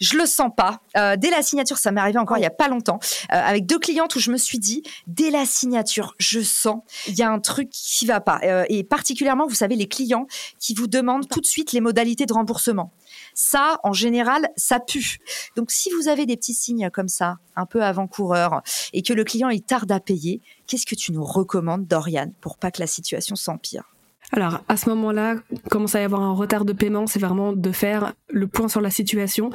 je 0.00 0.16
le 0.16 0.26
sens 0.26 0.50
pas. 0.54 0.80
Euh, 0.96 1.16
dès 1.16 1.30
la 1.30 1.42
signature, 1.42 1.78
ça 1.78 1.92
m'est 1.92 2.00
arrivé 2.00 2.18
encore 2.18 2.36
il 2.36 2.42
y 2.42 2.46
a 2.46 2.50
pas 2.50 2.68
longtemps, 2.68 2.98
euh, 3.32 3.36
avec 3.36 3.66
deux 3.66 3.78
clientes 3.78 4.14
où 4.16 4.18
je 4.18 4.30
me 4.30 4.36
suis 4.36 4.58
dit, 4.58 4.82
dès 5.06 5.30
la 5.30 5.46
signature, 5.46 6.14
je 6.18 6.40
sens, 6.40 6.80
il 7.06 7.14
y 7.14 7.22
a 7.22 7.30
un 7.30 7.38
truc 7.38 7.70
qui 7.70 8.04
va 8.06 8.20
pas. 8.20 8.40
Euh, 8.42 8.64
et 8.68 8.84
particulièrement, 8.84 9.46
vous 9.46 9.54
savez, 9.54 9.76
les 9.76 9.88
clients 9.88 10.26
qui 10.58 10.74
vous 10.74 10.86
demandent 10.86 11.28
tout 11.28 11.40
de 11.40 11.46
suite 11.46 11.72
les 11.72 11.80
modalités 11.80 12.26
de 12.26 12.32
remboursement. 12.32 12.92
Ça, 13.34 13.78
en 13.82 13.92
général, 13.92 14.48
ça 14.56 14.80
pue. 14.80 15.18
Donc, 15.56 15.70
si 15.70 15.90
vous 15.90 16.08
avez 16.08 16.26
des 16.26 16.36
petits 16.36 16.54
signes 16.54 16.90
comme 16.90 17.08
ça, 17.08 17.36
un 17.56 17.66
peu 17.66 17.82
avant-coureur, 17.82 18.62
et 18.92 19.02
que 19.02 19.12
le 19.12 19.24
client 19.24 19.48
il 19.48 19.62
tarde 19.62 19.92
à 19.92 20.00
payer, 20.00 20.40
qu'est-ce 20.66 20.86
que 20.86 20.94
tu 20.94 21.12
nous 21.12 21.24
recommandes, 21.24 21.86
Dorian, 21.86 22.32
pour 22.40 22.58
pas 22.58 22.70
que 22.70 22.80
la 22.80 22.86
situation 22.86 23.36
s'empire? 23.36 23.91
Alors, 24.34 24.60
à 24.66 24.78
ce 24.78 24.88
moment-là, 24.88 25.36
commence 25.70 25.94
à 25.94 26.00
y 26.00 26.04
avoir 26.04 26.22
un 26.22 26.32
retard 26.32 26.64
de 26.64 26.72
paiement, 26.72 27.06
c'est 27.06 27.18
vraiment 27.18 27.52
de 27.52 27.70
faire 27.70 28.14
le 28.30 28.46
point 28.46 28.66
sur 28.66 28.80
la 28.80 28.88
situation 28.90 29.50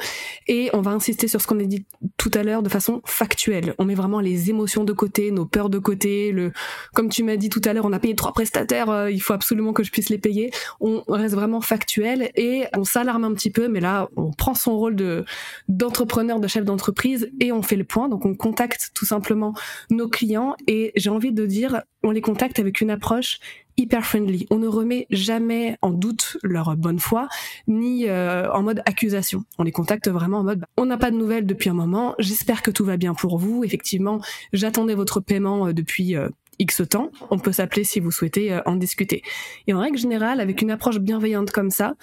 et 0.46 0.70
on 0.72 0.82
va 0.82 0.92
insister 0.92 1.26
sur 1.26 1.40
ce 1.40 1.48
qu'on 1.48 1.58
a 1.58 1.64
dit 1.64 1.84
tout 2.16 2.30
à 2.32 2.44
l'heure 2.44 2.62
de 2.62 2.68
façon 2.68 3.02
factuelle. 3.04 3.74
On 3.78 3.84
met 3.84 3.96
vraiment 3.96 4.20
les 4.20 4.50
émotions 4.50 4.84
de 4.84 4.92
côté, 4.92 5.32
nos 5.32 5.46
peurs 5.46 5.68
de 5.68 5.78
côté, 5.78 6.30
le 6.30 6.52
comme 6.94 7.08
tu 7.08 7.24
m'as 7.24 7.34
dit 7.34 7.48
tout 7.48 7.60
à 7.64 7.72
l'heure, 7.72 7.86
on 7.86 7.92
a 7.92 7.98
payé 7.98 8.14
trois 8.14 8.32
prestataires, 8.32 8.88
euh, 8.88 9.10
il 9.10 9.18
faut 9.18 9.32
absolument 9.32 9.72
que 9.72 9.82
je 9.82 9.90
puisse 9.90 10.10
les 10.10 10.18
payer. 10.18 10.52
On 10.80 11.02
reste 11.08 11.34
vraiment 11.34 11.60
factuel 11.60 12.30
et 12.36 12.66
on 12.76 12.84
s'alarme 12.84 13.24
un 13.24 13.34
petit 13.34 13.50
peu, 13.50 13.66
mais 13.66 13.80
là, 13.80 14.08
on 14.14 14.30
prend 14.30 14.54
son 14.54 14.78
rôle 14.78 14.94
de 14.94 15.24
d'entrepreneur, 15.66 16.38
de 16.38 16.46
chef 16.46 16.64
d'entreprise 16.64 17.28
et 17.40 17.50
on 17.50 17.62
fait 17.62 17.76
le 17.76 17.84
point. 17.84 18.08
Donc 18.08 18.24
on 18.24 18.36
contacte 18.36 18.92
tout 18.94 19.06
simplement 19.06 19.54
nos 19.90 20.08
clients 20.08 20.54
et 20.68 20.92
j'ai 20.94 21.10
envie 21.10 21.32
de 21.32 21.46
dire 21.46 21.82
on 22.04 22.12
les 22.12 22.20
contacte 22.20 22.60
avec 22.60 22.80
une 22.80 22.90
approche 22.90 23.40
hyper 23.78 24.04
friendly. 24.04 24.46
On 24.50 24.58
ne 24.58 24.66
remet 24.66 25.06
jamais 25.10 25.78
en 25.80 25.90
doute 25.90 26.36
leur 26.42 26.76
bonne 26.76 26.98
foi, 26.98 27.28
ni 27.66 28.08
euh, 28.08 28.50
en 28.52 28.62
mode 28.62 28.82
accusation. 28.84 29.44
On 29.58 29.62
les 29.62 29.72
contacte 29.72 30.08
vraiment 30.08 30.38
en 30.38 30.44
mode, 30.44 30.60
bah, 30.60 30.66
on 30.76 30.84
n'a 30.84 30.98
pas 30.98 31.10
de 31.10 31.16
nouvelles 31.16 31.46
depuis 31.46 31.70
un 31.70 31.74
moment, 31.74 32.14
j'espère 32.18 32.62
que 32.62 32.70
tout 32.70 32.84
va 32.84 32.96
bien 32.96 33.14
pour 33.14 33.38
vous. 33.38 33.64
Effectivement, 33.64 34.20
j'attendais 34.52 34.94
votre 34.94 35.20
paiement 35.20 35.68
euh, 35.68 35.72
depuis 35.72 36.16
euh, 36.16 36.28
X 36.58 36.82
temps, 36.88 37.10
on 37.30 37.38
peut 37.38 37.52
s'appeler 37.52 37.84
si 37.84 38.00
vous 38.00 38.10
souhaitez 38.10 38.52
euh, 38.52 38.60
en 38.66 38.76
discuter. 38.76 39.22
Et 39.66 39.74
en 39.74 39.80
règle 39.80 39.98
générale, 39.98 40.40
avec 40.40 40.62
une 40.62 40.70
approche 40.70 40.98
bienveillante 40.98 41.50
comme 41.50 41.70
ça, 41.70 41.94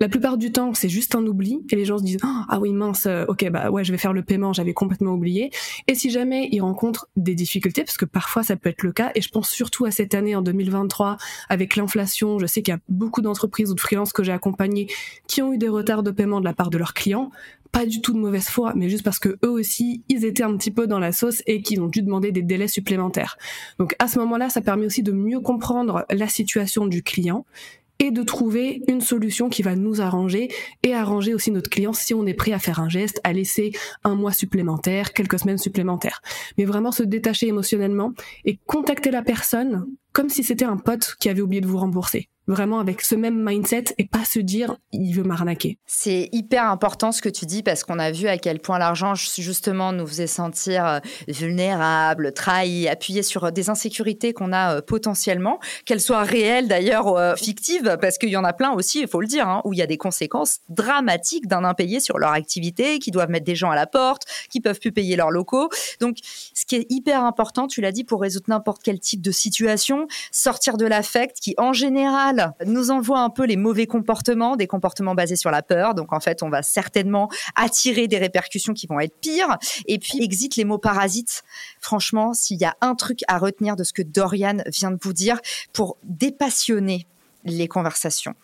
la 0.00 0.08
plupart 0.08 0.38
du 0.38 0.50
temps, 0.50 0.72
c'est 0.72 0.88
juste 0.88 1.14
un 1.14 1.26
oubli 1.26 1.60
et 1.70 1.76
les 1.76 1.84
gens 1.84 1.98
se 1.98 2.02
disent 2.02 2.20
ah 2.24 2.58
oui 2.58 2.72
mince, 2.72 3.04
euh, 3.04 3.26
ok 3.28 3.50
bah 3.50 3.70
ouais 3.70 3.84
je 3.84 3.92
vais 3.92 3.98
faire 3.98 4.14
le 4.14 4.22
paiement, 4.22 4.54
j'avais 4.54 4.72
complètement 4.72 5.12
oublié. 5.12 5.50
Et 5.88 5.94
si 5.94 6.10
jamais 6.10 6.48
ils 6.52 6.60
rencontrent 6.60 7.08
des 7.16 7.34
difficultés, 7.34 7.84
parce 7.84 7.98
que 7.98 8.06
parfois 8.06 8.42
ça 8.42 8.56
peut 8.56 8.70
être 8.70 8.82
le 8.82 8.92
cas, 8.92 9.12
et 9.14 9.20
je 9.20 9.28
pense 9.28 9.50
surtout 9.50 9.84
à 9.84 9.90
cette 9.90 10.14
année 10.14 10.34
en 10.34 10.40
2023 10.40 11.18
avec 11.50 11.76
l'inflation, 11.76 12.38
je 12.38 12.46
sais 12.46 12.62
qu'il 12.62 12.72
y 12.72 12.76
a 12.76 12.80
beaucoup 12.88 13.20
d'entreprises 13.20 13.70
ou 13.70 13.74
de 13.74 13.80
freelances 13.80 14.14
que 14.14 14.24
j'ai 14.24 14.32
accompagnés 14.32 14.88
qui 15.28 15.42
ont 15.42 15.52
eu 15.52 15.58
des 15.58 15.68
retards 15.68 16.02
de 16.02 16.10
paiement 16.10 16.40
de 16.40 16.46
la 16.46 16.54
part 16.54 16.70
de 16.70 16.78
leurs 16.78 16.94
clients 16.94 17.30
pas 17.72 17.86
du 17.86 18.00
tout 18.00 18.12
de 18.12 18.18
mauvaise 18.18 18.48
foi, 18.48 18.72
mais 18.74 18.88
juste 18.88 19.04
parce 19.04 19.18
que 19.18 19.38
eux 19.44 19.50
aussi, 19.50 20.02
ils 20.08 20.24
étaient 20.24 20.42
un 20.42 20.56
petit 20.56 20.70
peu 20.70 20.86
dans 20.86 20.98
la 20.98 21.12
sauce 21.12 21.42
et 21.46 21.62
qu'ils 21.62 21.80
ont 21.80 21.86
dû 21.86 22.02
demander 22.02 22.32
des 22.32 22.42
délais 22.42 22.68
supplémentaires. 22.68 23.36
Donc 23.78 23.94
à 23.98 24.08
ce 24.08 24.18
moment-là, 24.18 24.50
ça 24.50 24.60
permet 24.60 24.86
aussi 24.86 25.02
de 25.02 25.12
mieux 25.12 25.40
comprendre 25.40 26.04
la 26.10 26.28
situation 26.28 26.86
du 26.86 27.02
client 27.02 27.44
et 28.00 28.10
de 28.10 28.22
trouver 28.22 28.82
une 28.88 29.02
solution 29.02 29.48
qui 29.50 29.62
va 29.62 29.76
nous 29.76 30.00
arranger 30.00 30.48
et 30.82 30.94
arranger 30.94 31.34
aussi 31.34 31.50
notre 31.50 31.68
client 31.68 31.92
si 31.92 32.14
on 32.14 32.26
est 32.26 32.34
prêt 32.34 32.52
à 32.52 32.58
faire 32.58 32.80
un 32.80 32.88
geste, 32.88 33.20
à 33.24 33.32
laisser 33.32 33.72
un 34.04 34.14
mois 34.14 34.32
supplémentaire, 34.32 35.12
quelques 35.12 35.38
semaines 35.38 35.58
supplémentaires. 35.58 36.22
Mais 36.56 36.64
vraiment 36.64 36.92
se 36.92 37.02
détacher 37.02 37.48
émotionnellement 37.48 38.12
et 38.46 38.58
contacter 38.66 39.10
la 39.10 39.22
personne 39.22 39.86
comme 40.12 40.30
si 40.30 40.42
c'était 40.42 40.64
un 40.64 40.78
pote 40.78 41.14
qui 41.20 41.28
avait 41.28 41.42
oublié 41.42 41.60
de 41.60 41.66
vous 41.66 41.78
rembourser 41.78 42.28
vraiment 42.46 42.80
avec 42.80 43.02
ce 43.02 43.14
même 43.14 43.42
mindset 43.42 43.84
et 43.98 44.06
pas 44.06 44.24
se 44.24 44.38
dire 44.38 44.76
il 44.92 45.12
veut 45.12 45.22
m'arnaquer. 45.22 45.78
C'est 45.86 46.28
hyper 46.32 46.64
important 46.64 47.12
ce 47.12 47.22
que 47.22 47.28
tu 47.28 47.46
dis 47.46 47.62
parce 47.62 47.84
qu'on 47.84 47.98
a 47.98 48.10
vu 48.10 48.26
à 48.28 48.38
quel 48.38 48.60
point 48.60 48.78
l'argent 48.78 49.14
justement 49.14 49.92
nous 49.92 50.06
faisait 50.06 50.26
sentir 50.26 50.86
euh, 50.86 50.98
vulnérables, 51.28 52.32
trahis, 52.32 52.88
appuyés 52.88 53.22
sur 53.22 53.52
des 53.52 53.70
insécurités 53.70 54.32
qu'on 54.32 54.52
a 54.52 54.76
euh, 54.76 54.80
potentiellement, 54.80 55.60
qu'elles 55.84 56.00
soient 56.00 56.22
réelles 56.22 56.68
d'ailleurs 56.68 57.06
ou 57.06 57.18
euh, 57.18 57.36
fictives 57.36 57.96
parce 58.00 58.18
qu'il 58.18 58.30
y 58.30 58.36
en 58.36 58.44
a 58.44 58.52
plein 58.52 58.72
aussi, 58.72 59.00
il 59.00 59.08
faut 59.08 59.20
le 59.20 59.26
dire, 59.26 59.48
hein, 59.48 59.62
où 59.64 59.72
il 59.72 59.78
y 59.78 59.82
a 59.82 59.86
des 59.86 59.98
conséquences 59.98 60.58
dramatiques 60.68 61.46
d'un 61.46 61.64
impayé 61.64 62.00
sur 62.00 62.18
leur 62.18 62.32
activité, 62.32 62.98
qui 62.98 63.10
doivent 63.10 63.30
mettre 63.30 63.46
des 63.46 63.56
gens 63.56 63.70
à 63.70 63.74
la 63.74 63.86
porte, 63.86 64.24
qui 64.50 64.60
peuvent 64.60 64.80
plus 64.80 64.92
payer 64.92 65.16
leurs 65.16 65.30
locaux. 65.30 65.68
Donc 66.00 66.16
ce 66.54 66.64
qui 66.64 66.76
est 66.76 66.86
hyper 66.90 67.24
important, 67.24 67.66
tu 67.66 67.80
l'as 67.80 67.92
dit, 67.92 68.04
pour 68.04 68.20
résoudre 68.20 68.46
n'importe 68.48 68.82
quel 68.82 68.98
type 68.98 69.20
de 69.20 69.30
situation, 69.30 70.06
sortir 70.32 70.76
de 70.76 70.86
l'affect 70.86 71.38
qui 71.40 71.54
en 71.58 71.72
général 71.72 72.29
nous 72.66 72.90
envoie 72.90 73.20
un 73.20 73.30
peu 73.30 73.44
les 73.44 73.56
mauvais 73.56 73.86
comportements, 73.86 74.56
des 74.56 74.66
comportements 74.66 75.14
basés 75.14 75.36
sur 75.36 75.50
la 75.50 75.62
peur. 75.62 75.94
Donc 75.94 76.12
en 76.12 76.20
fait, 76.20 76.42
on 76.42 76.48
va 76.48 76.62
certainement 76.62 77.28
attirer 77.54 78.08
des 78.08 78.18
répercussions 78.18 78.74
qui 78.74 78.86
vont 78.86 79.00
être 79.00 79.16
pires. 79.20 79.58
Et 79.86 79.98
puis 79.98 80.22
exit 80.22 80.56
les 80.56 80.64
mots 80.64 80.78
parasites. 80.78 81.42
Franchement, 81.80 82.34
s'il 82.34 82.60
y 82.60 82.64
a 82.64 82.76
un 82.80 82.94
truc 82.94 83.20
à 83.28 83.38
retenir 83.38 83.76
de 83.76 83.84
ce 83.84 83.92
que 83.92 84.02
Dorian 84.02 84.58
vient 84.66 84.90
de 84.90 84.98
vous 85.00 85.12
dire 85.12 85.40
pour 85.72 85.96
dépassionner 86.04 87.06
les 87.44 87.68
conversations, 87.68 88.34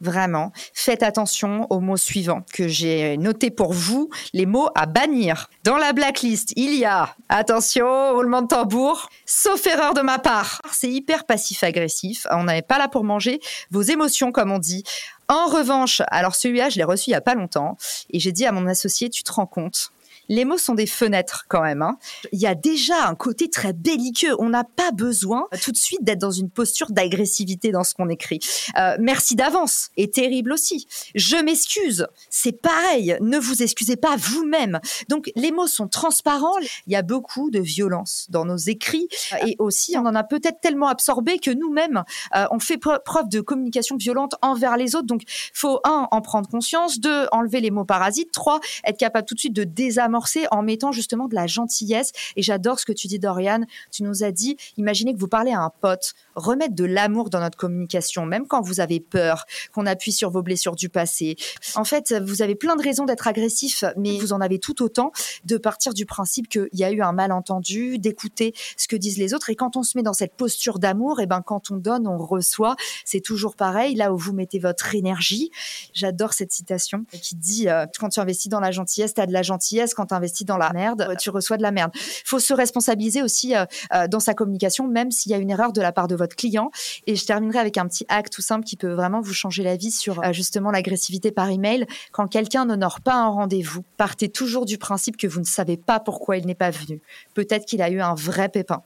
Vraiment, 0.00 0.52
faites 0.74 1.02
attention 1.02 1.66
aux 1.70 1.80
mots 1.80 1.96
suivants 1.96 2.42
que 2.52 2.68
j'ai 2.68 3.16
notés 3.16 3.50
pour 3.50 3.72
vous, 3.72 4.10
les 4.34 4.44
mots 4.44 4.68
à 4.74 4.86
bannir. 4.86 5.48
Dans 5.64 5.78
la 5.78 5.92
blacklist, 5.92 6.52
il 6.56 6.74
y 6.74 6.84
a, 6.84 7.14
attention, 7.28 8.12
roulement 8.12 8.42
de 8.42 8.48
tambour, 8.48 9.08
sauf 9.24 9.66
erreur 9.66 9.94
de 9.94 10.02
ma 10.02 10.18
part. 10.18 10.60
C'est 10.70 10.90
hyper 10.90 11.24
passif-agressif, 11.24 12.26
on 12.30 12.44
n'est 12.44 12.62
pas 12.62 12.78
là 12.78 12.88
pour 12.88 13.04
manger 13.04 13.40
vos 13.70 13.82
émotions, 13.82 14.32
comme 14.32 14.52
on 14.52 14.58
dit. 14.58 14.84
En 15.28 15.46
revanche, 15.46 16.02
alors 16.08 16.34
celui-là, 16.34 16.68
je 16.68 16.76
l'ai 16.76 16.84
reçu 16.84 17.10
il 17.10 17.12
y 17.12 17.16
a 17.16 17.20
pas 17.20 17.34
longtemps, 17.34 17.76
et 18.10 18.20
j'ai 18.20 18.32
dit 18.32 18.46
à 18.46 18.52
mon 18.52 18.66
associé, 18.66 19.10
tu 19.10 19.22
te 19.22 19.32
rends 19.32 19.46
compte 19.46 19.92
les 20.28 20.44
mots 20.44 20.58
sont 20.58 20.74
des 20.74 20.86
fenêtres 20.86 21.44
quand 21.48 21.62
même. 21.62 21.82
Hein. 21.82 21.98
Il 22.32 22.40
y 22.40 22.46
a 22.46 22.54
déjà 22.54 23.06
un 23.06 23.14
côté 23.14 23.48
très 23.48 23.72
belliqueux. 23.72 24.34
On 24.38 24.48
n'a 24.48 24.64
pas 24.64 24.90
besoin 24.90 25.46
tout 25.62 25.72
de 25.72 25.76
suite 25.76 26.02
d'être 26.02 26.18
dans 26.18 26.30
une 26.30 26.50
posture 26.50 26.90
d'agressivité 26.90 27.70
dans 27.70 27.84
ce 27.84 27.94
qu'on 27.94 28.08
écrit. 28.08 28.40
Euh, 28.76 28.96
merci 28.98 29.36
d'avance 29.36 29.90
est 29.96 30.14
terrible 30.14 30.52
aussi. 30.52 30.86
Je 31.14 31.36
m'excuse, 31.36 32.06
c'est 32.30 32.60
pareil. 32.60 33.16
Ne 33.20 33.38
vous 33.38 33.62
excusez 33.62 33.96
pas 33.96 34.16
vous-même. 34.16 34.80
Donc 35.08 35.30
les 35.36 35.52
mots 35.52 35.66
sont 35.66 35.88
transparents. 35.88 36.58
Il 36.86 36.92
y 36.92 36.96
a 36.96 37.02
beaucoup 37.02 37.50
de 37.50 37.60
violence 37.60 38.26
dans 38.30 38.44
nos 38.44 38.56
écrits 38.56 39.08
et 39.46 39.56
aussi 39.58 39.96
on 39.96 40.06
en 40.06 40.14
a 40.14 40.24
peut-être 40.24 40.60
tellement 40.60 40.88
absorbé 40.88 41.38
que 41.38 41.50
nous-mêmes 41.50 42.04
euh, 42.34 42.46
on 42.50 42.58
fait 42.58 42.78
preuve 42.78 43.28
de 43.28 43.40
communication 43.40 43.96
violente 43.96 44.34
envers 44.42 44.76
les 44.76 44.94
autres. 44.94 45.06
Donc 45.06 45.22
faut 45.52 45.80
un 45.84 46.08
en 46.10 46.20
prendre 46.20 46.48
conscience, 46.48 46.98
deux 46.98 47.26
enlever 47.32 47.60
les 47.60 47.70
mots 47.70 47.84
parasites, 47.84 48.32
trois 48.32 48.60
être 48.84 48.98
capable 48.98 49.26
tout 49.26 49.34
de 49.34 49.40
suite 49.40 49.52
de 49.52 49.64
désamorcer 49.64 50.15
en 50.50 50.62
mettant 50.62 50.92
justement 50.92 51.28
de 51.28 51.34
la 51.34 51.46
gentillesse. 51.46 52.12
Et 52.36 52.42
j'adore 52.42 52.78
ce 52.80 52.86
que 52.86 52.92
tu 52.92 53.06
dis, 53.06 53.18
Dorian. 53.18 53.62
Tu 53.90 54.02
nous 54.02 54.24
as 54.24 54.32
dit, 54.32 54.56
imaginez 54.76 55.14
que 55.14 55.18
vous 55.18 55.28
parlez 55.28 55.52
à 55.52 55.60
un 55.60 55.70
pote, 55.80 56.14
remettre 56.34 56.74
de 56.74 56.84
l'amour 56.84 57.30
dans 57.30 57.40
notre 57.40 57.56
communication, 57.56 58.26
même 58.26 58.46
quand 58.46 58.60
vous 58.60 58.80
avez 58.80 59.00
peur, 59.00 59.44
qu'on 59.72 59.86
appuie 59.86 60.12
sur 60.12 60.30
vos 60.30 60.42
blessures 60.42 60.76
du 60.76 60.88
passé. 60.88 61.36
En 61.74 61.84
fait, 61.84 62.14
vous 62.24 62.42
avez 62.42 62.54
plein 62.54 62.76
de 62.76 62.82
raisons 62.82 63.04
d'être 63.04 63.26
agressif, 63.26 63.84
mais 63.96 64.18
vous 64.18 64.32
en 64.32 64.40
avez 64.40 64.58
tout 64.58 64.82
autant 64.82 65.12
de 65.44 65.56
partir 65.56 65.94
du 65.94 66.06
principe 66.06 66.48
qu'il 66.48 66.68
y 66.72 66.84
a 66.84 66.90
eu 66.90 67.02
un 67.02 67.12
malentendu, 67.12 67.98
d'écouter 67.98 68.54
ce 68.76 68.88
que 68.88 68.96
disent 68.96 69.18
les 69.18 69.34
autres. 69.34 69.50
Et 69.50 69.56
quand 69.56 69.76
on 69.76 69.82
se 69.82 69.96
met 69.96 70.02
dans 70.02 70.12
cette 70.12 70.34
posture 70.34 70.78
d'amour, 70.78 71.20
et 71.20 71.24
eh 71.24 71.26
ben 71.26 71.42
quand 71.42 71.70
on 71.70 71.76
donne, 71.76 72.06
on 72.06 72.18
reçoit. 72.18 72.76
C'est 73.04 73.20
toujours 73.20 73.56
pareil. 73.56 73.94
Là 73.94 74.12
où 74.12 74.18
vous 74.18 74.32
mettez 74.32 74.58
votre 74.58 74.94
énergie, 74.94 75.50
j'adore 75.92 76.32
cette 76.32 76.52
citation 76.52 77.04
qui 77.22 77.36
dit 77.36 77.68
euh, 77.68 77.86
quand 77.98 78.08
tu 78.10 78.20
investis 78.20 78.48
dans 78.48 78.60
la 78.60 78.70
gentillesse, 78.70 79.14
tu 79.14 79.20
as 79.20 79.26
de 79.26 79.32
la 79.32 79.42
gentillesse. 79.42 79.94
Tu 80.06 80.44
dans 80.44 80.56
la 80.56 80.72
merde, 80.72 81.14
tu 81.20 81.30
reçois 81.30 81.56
de 81.56 81.62
la 81.62 81.70
merde. 81.70 81.90
faut 82.24 82.38
se 82.38 82.54
responsabiliser 82.54 83.22
aussi 83.22 83.54
euh, 83.54 83.64
euh, 83.94 84.08
dans 84.08 84.20
sa 84.20 84.34
communication, 84.34 84.86
même 84.86 85.10
s'il 85.10 85.32
y 85.32 85.34
a 85.34 85.38
une 85.38 85.50
erreur 85.50 85.72
de 85.72 85.80
la 85.80 85.92
part 85.92 86.08
de 86.08 86.16
votre 86.16 86.36
client. 86.36 86.70
Et 87.06 87.16
je 87.16 87.24
terminerai 87.24 87.58
avec 87.58 87.78
un 87.78 87.86
petit 87.86 88.04
hack 88.08 88.30
tout 88.30 88.42
simple 88.42 88.64
qui 88.64 88.76
peut 88.76 88.92
vraiment 88.92 89.20
vous 89.20 89.34
changer 89.34 89.62
la 89.62 89.76
vie 89.76 89.90
sur 89.90 90.22
euh, 90.22 90.32
justement 90.32 90.70
l'agressivité 90.70 91.30
par 91.30 91.50
email. 91.50 91.86
Quand 92.12 92.26
quelqu'un 92.26 92.64
n'honore 92.66 93.00
pas 93.00 93.14
un 93.14 93.28
rendez-vous, 93.28 93.82
partez 93.96 94.28
toujours 94.28 94.66
du 94.66 94.78
principe 94.78 95.16
que 95.16 95.26
vous 95.26 95.40
ne 95.40 95.44
savez 95.44 95.76
pas 95.76 96.00
pourquoi 96.00 96.36
il 96.36 96.46
n'est 96.46 96.54
pas 96.54 96.70
venu. 96.70 97.00
Peut-être 97.34 97.66
qu'il 97.66 97.82
a 97.82 97.90
eu 97.90 98.00
un 98.00 98.14
vrai 98.14 98.48
pépin. 98.48 98.82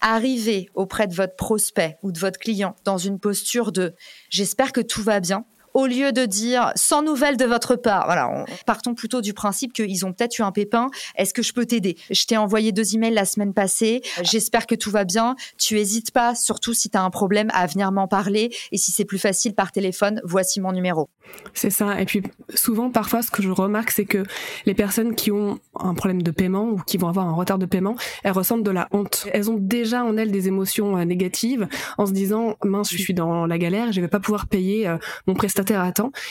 Arrivez 0.00 0.68
auprès 0.74 1.06
de 1.06 1.14
votre 1.14 1.36
prospect 1.36 1.98
ou 2.02 2.12
de 2.12 2.18
votre 2.18 2.38
client 2.38 2.76
dans 2.84 2.98
une 2.98 3.18
posture 3.18 3.72
de 3.72 3.94
j'espère 4.30 4.72
que 4.72 4.80
tout 4.80 5.02
va 5.02 5.20
bien 5.20 5.44
au 5.74 5.86
lieu 5.86 6.12
de 6.12 6.24
dire 6.24 6.72
sans 6.76 7.02
nouvelles 7.02 7.36
de 7.36 7.44
votre 7.44 7.76
part, 7.76 8.06
voilà, 8.06 8.44
partons 8.64 8.94
plutôt 8.94 9.20
du 9.20 9.34
principe 9.34 9.72
qu'ils 9.72 10.06
ont 10.06 10.12
peut-être 10.12 10.38
eu 10.38 10.42
un 10.42 10.52
pépin. 10.52 10.88
Est-ce 11.16 11.34
que 11.34 11.42
je 11.42 11.52
peux 11.52 11.66
t'aider? 11.66 11.96
Je 12.10 12.24
t'ai 12.24 12.36
envoyé 12.36 12.72
deux 12.72 12.94
emails 12.94 13.12
la 13.12 13.24
semaine 13.24 13.52
passée. 13.52 14.02
J'espère 14.22 14.66
que 14.66 14.74
tout 14.74 14.90
va 14.90 15.04
bien. 15.04 15.34
Tu 15.58 15.78
hésites 15.78 16.12
pas, 16.12 16.34
surtout 16.34 16.74
si 16.74 16.90
tu 16.90 16.96
as 16.96 17.02
un 17.02 17.10
problème, 17.10 17.50
à 17.52 17.66
venir 17.66 17.90
m'en 17.92 18.06
parler. 18.06 18.54
Et 18.72 18.78
si 18.78 18.92
c'est 18.92 19.04
plus 19.04 19.18
facile 19.18 19.54
par 19.54 19.72
téléphone, 19.72 20.20
voici 20.24 20.60
mon 20.60 20.72
numéro. 20.72 21.08
C'est 21.54 21.70
ça. 21.70 22.00
Et 22.00 22.04
puis 22.04 22.22
souvent, 22.54 22.90
parfois, 22.90 23.22
ce 23.22 23.30
que 23.30 23.42
je 23.42 23.50
remarque, 23.50 23.90
c'est 23.90 24.04
que 24.04 24.22
les 24.66 24.74
personnes 24.74 25.14
qui 25.14 25.32
ont 25.32 25.58
un 25.78 25.94
problème 25.94 26.22
de 26.22 26.30
paiement 26.30 26.68
ou 26.68 26.78
qui 26.78 26.98
vont 26.98 27.08
avoir 27.08 27.26
un 27.26 27.32
retard 27.32 27.58
de 27.58 27.66
paiement, 27.66 27.96
elles 28.22 28.32
ressentent 28.32 28.62
de 28.62 28.70
la 28.70 28.88
honte. 28.92 29.26
Elles 29.32 29.50
ont 29.50 29.58
déjà 29.58 30.04
en 30.04 30.16
elles 30.16 30.30
des 30.30 30.48
émotions 30.48 30.96
euh, 30.96 31.04
négatives 31.04 31.66
en 31.98 32.06
se 32.06 32.12
disant 32.12 32.56
mince, 32.62 32.92
je 32.92 32.98
suis 32.98 33.14
dans 33.14 33.46
la 33.46 33.58
galère, 33.58 33.92
je 33.92 34.00
vais 34.00 34.08
pas 34.08 34.20
pouvoir 34.20 34.46
payer 34.46 34.86
euh, 34.86 34.98
mon 35.26 35.34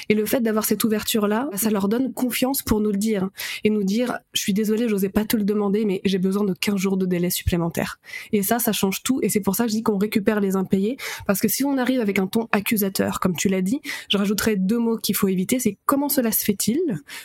Et 0.10 0.14
le 0.14 0.26
fait 0.26 0.42
d'avoir 0.42 0.66
cette 0.66 0.84
ouverture 0.84 1.28
là, 1.28 1.50
ça 1.56 1.70
leur 1.70 1.88
donne 1.88 2.14
confiance 2.14 2.62
pour 2.62 2.80
nous 2.80 2.92
le 2.92 2.98
dire 2.98 3.30
et 3.64 3.70
nous 3.70 3.84
dire 3.84 4.20
je 4.34 4.42
suis 4.42 4.54
désolée, 4.54 4.88
j'osais 4.88 5.10
pas 5.10 5.26
te 5.26 5.38
le 5.38 5.44
demander, 5.44 5.86
mais 5.86 6.02
j'ai 6.06 6.20
besoin 6.20 6.44
de 6.44 6.54
15 6.54 6.76
jours 6.76 6.98
de 6.98 7.06
délai 7.06 7.30
supplémentaire. 7.30 8.00
Et 8.32 8.44
ça, 8.44 8.60
ça 8.60 8.72
change 8.72 9.04
tout. 9.04 9.20
Et 9.22 9.30
c'est 9.30 9.40
pour 9.40 9.56
ça 9.56 9.66
que 9.66 9.70
je 9.70 9.76
dis 9.76 9.84
qu'on 9.84 9.98
récupère 9.98 10.40
les 10.40 10.56
impayés 10.56 10.98
parce 11.26 11.40
que 11.40 11.48
si 11.48 11.64
on 11.64 11.78
arrive 11.78 12.00
avec 12.00 12.20
un 12.20 12.28
ton 12.28 12.48
accusateur, 12.52 13.20
comme 13.20 13.36
tu 13.36 13.50
l'as 13.50 13.62
dit, 13.62 13.82
je 14.10 14.18
rajouterais 14.18 14.56
deux 14.56 14.80
mots 14.80 14.98
qu'il 14.98 15.16
faut 15.16 15.28
éviter, 15.28 15.60
c'est 15.60 15.78
comment 15.86 16.10
cela 16.10 16.32
se 16.32 16.44
fait-il? 16.44 16.80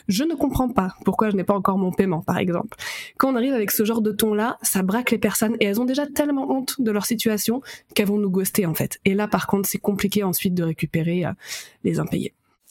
Je 0.09 0.25
ne 0.25 0.35
comprends 0.35 0.69
pas 0.69 0.95
pourquoi 1.05 1.31
je 1.31 1.37
n'ai 1.37 1.45
pas 1.45 1.55
encore 1.55 1.79
mon 1.79 1.93
paiement, 1.93 2.23
par 2.23 2.39
exemple. 2.39 2.77
Quand 3.17 3.33
on 3.33 3.37
arrive 3.37 3.55
avec 3.55 3.71
ce 3.71 3.85
genre 3.85 4.03
de 4.03 4.13
ton-là, 4.13 4.59
ça 4.63 4.83
braque 4.83 5.11
les 5.11 5.19
personnes 5.19 5.57
et 5.61 5.67
elles 5.67 5.81
ont 5.81 5.85
déjà 5.85 6.07
tellement 6.07 6.51
honte 6.51 6.81
de 6.81 6.91
leur 6.91 7.07
situation 7.07 7.61
qu'elles 7.95 8.09
vont 8.09 8.19
nous 8.19 8.31
ghoster 8.31 8.67
en 8.67 8.75
fait. 8.75 8.99
Et 9.05 9.15
là, 9.15 9.29
par 9.29 9.47
contre, 9.47 9.69
c'est 9.69 9.79
compliqué 9.79 10.23
ensuite 10.23 10.55
de 10.55 10.63
récupérer 10.63 11.25
euh, 11.25 11.33
les 11.85 11.98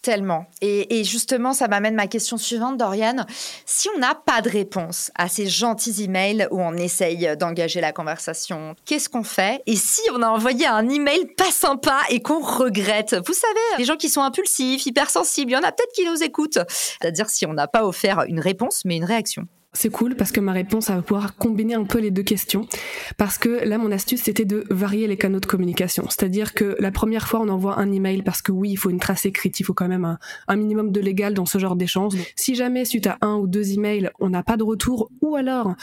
Tellement. 0.03 0.45
Et, 0.61 1.03
justement, 1.03 1.53
ça 1.53 1.67
m'amène 1.67 1.95
ma 1.95 2.07
question 2.07 2.37
suivante, 2.37 2.77
Doriane. 2.77 3.25
Si 3.65 3.89
on 3.93 3.99
n'a 3.99 4.15
pas 4.15 4.41
de 4.41 4.49
réponse 4.49 5.11
à 5.15 5.27
ces 5.27 5.47
gentils 5.47 6.03
emails 6.03 6.47
où 6.51 6.61
on 6.61 6.73
essaye 6.77 7.35
d'engager 7.35 7.81
la 7.81 7.91
conversation, 7.91 8.75
qu'est-ce 8.85 9.09
qu'on 9.09 9.23
fait? 9.23 9.61
Et 9.65 9.75
si 9.75 10.01
on 10.13 10.21
a 10.21 10.27
envoyé 10.27 10.65
un 10.65 10.87
email 10.87 11.25
pas 11.35 11.51
sympa 11.51 11.99
et 12.09 12.21
qu'on 12.21 12.39
regrette? 12.39 13.17
Vous 13.25 13.33
savez, 13.33 13.79
les 13.79 13.85
gens 13.85 13.97
qui 13.97 14.07
sont 14.07 14.21
impulsifs, 14.21 14.85
hypersensibles, 14.85 15.51
il 15.51 15.55
y 15.55 15.57
en 15.57 15.63
a 15.63 15.71
peut-être 15.71 15.93
qui 15.93 16.05
nous 16.05 16.23
écoutent. 16.23 16.59
C'est-à-dire 16.69 17.29
si 17.29 17.45
on 17.45 17.53
n'a 17.53 17.67
pas 17.67 17.83
offert 17.83 18.23
une 18.27 18.39
réponse, 18.39 18.83
mais 18.85 18.97
une 18.97 19.05
réaction. 19.05 19.47
C'est 19.77 19.91
cool 19.91 20.15
parce 20.15 20.31
que 20.31 20.39
ma 20.39 20.53
réponse 20.53 20.89
va 20.89 21.03
pouvoir 21.03 21.35
combiner 21.35 21.75
un 21.75 21.83
peu 21.83 21.99
les 21.99 22.09
deux 22.09 22.23
questions. 22.23 22.65
Parce 23.15 23.37
que 23.37 23.63
là, 23.63 23.77
mon 23.77 23.91
astuce, 23.91 24.23
c'était 24.23 24.43
de 24.43 24.63
varier 24.71 25.05
les 25.05 25.17
canaux 25.17 25.39
de 25.39 25.45
communication. 25.45 26.05
C'est-à-dire 26.09 26.55
que 26.55 26.75
la 26.79 26.89
première 26.89 27.27
fois, 27.27 27.41
on 27.41 27.47
envoie 27.47 27.77
un 27.77 27.91
email 27.91 28.23
parce 28.23 28.41
que 28.41 28.51
oui, 28.51 28.71
il 28.71 28.77
faut 28.77 28.89
une 28.89 28.99
trace 28.99 29.27
écrite, 29.27 29.59
il 29.59 29.63
faut 29.63 29.75
quand 29.75 29.87
même 29.87 30.03
un, 30.03 30.17
un 30.47 30.55
minimum 30.55 30.91
de 30.91 30.99
légal 30.99 31.35
dans 31.35 31.45
ce 31.45 31.59
genre 31.59 31.75
d'échange. 31.75 32.15
Si 32.35 32.55
jamais, 32.55 32.85
suite 32.85 33.05
à 33.05 33.19
un 33.21 33.35
ou 33.35 33.45
deux 33.45 33.73
emails, 33.73 34.09
on 34.19 34.31
n'a 34.31 34.41
pas 34.41 34.57
de 34.57 34.63
retour, 34.63 35.11
ou 35.21 35.35
alors 35.35 35.75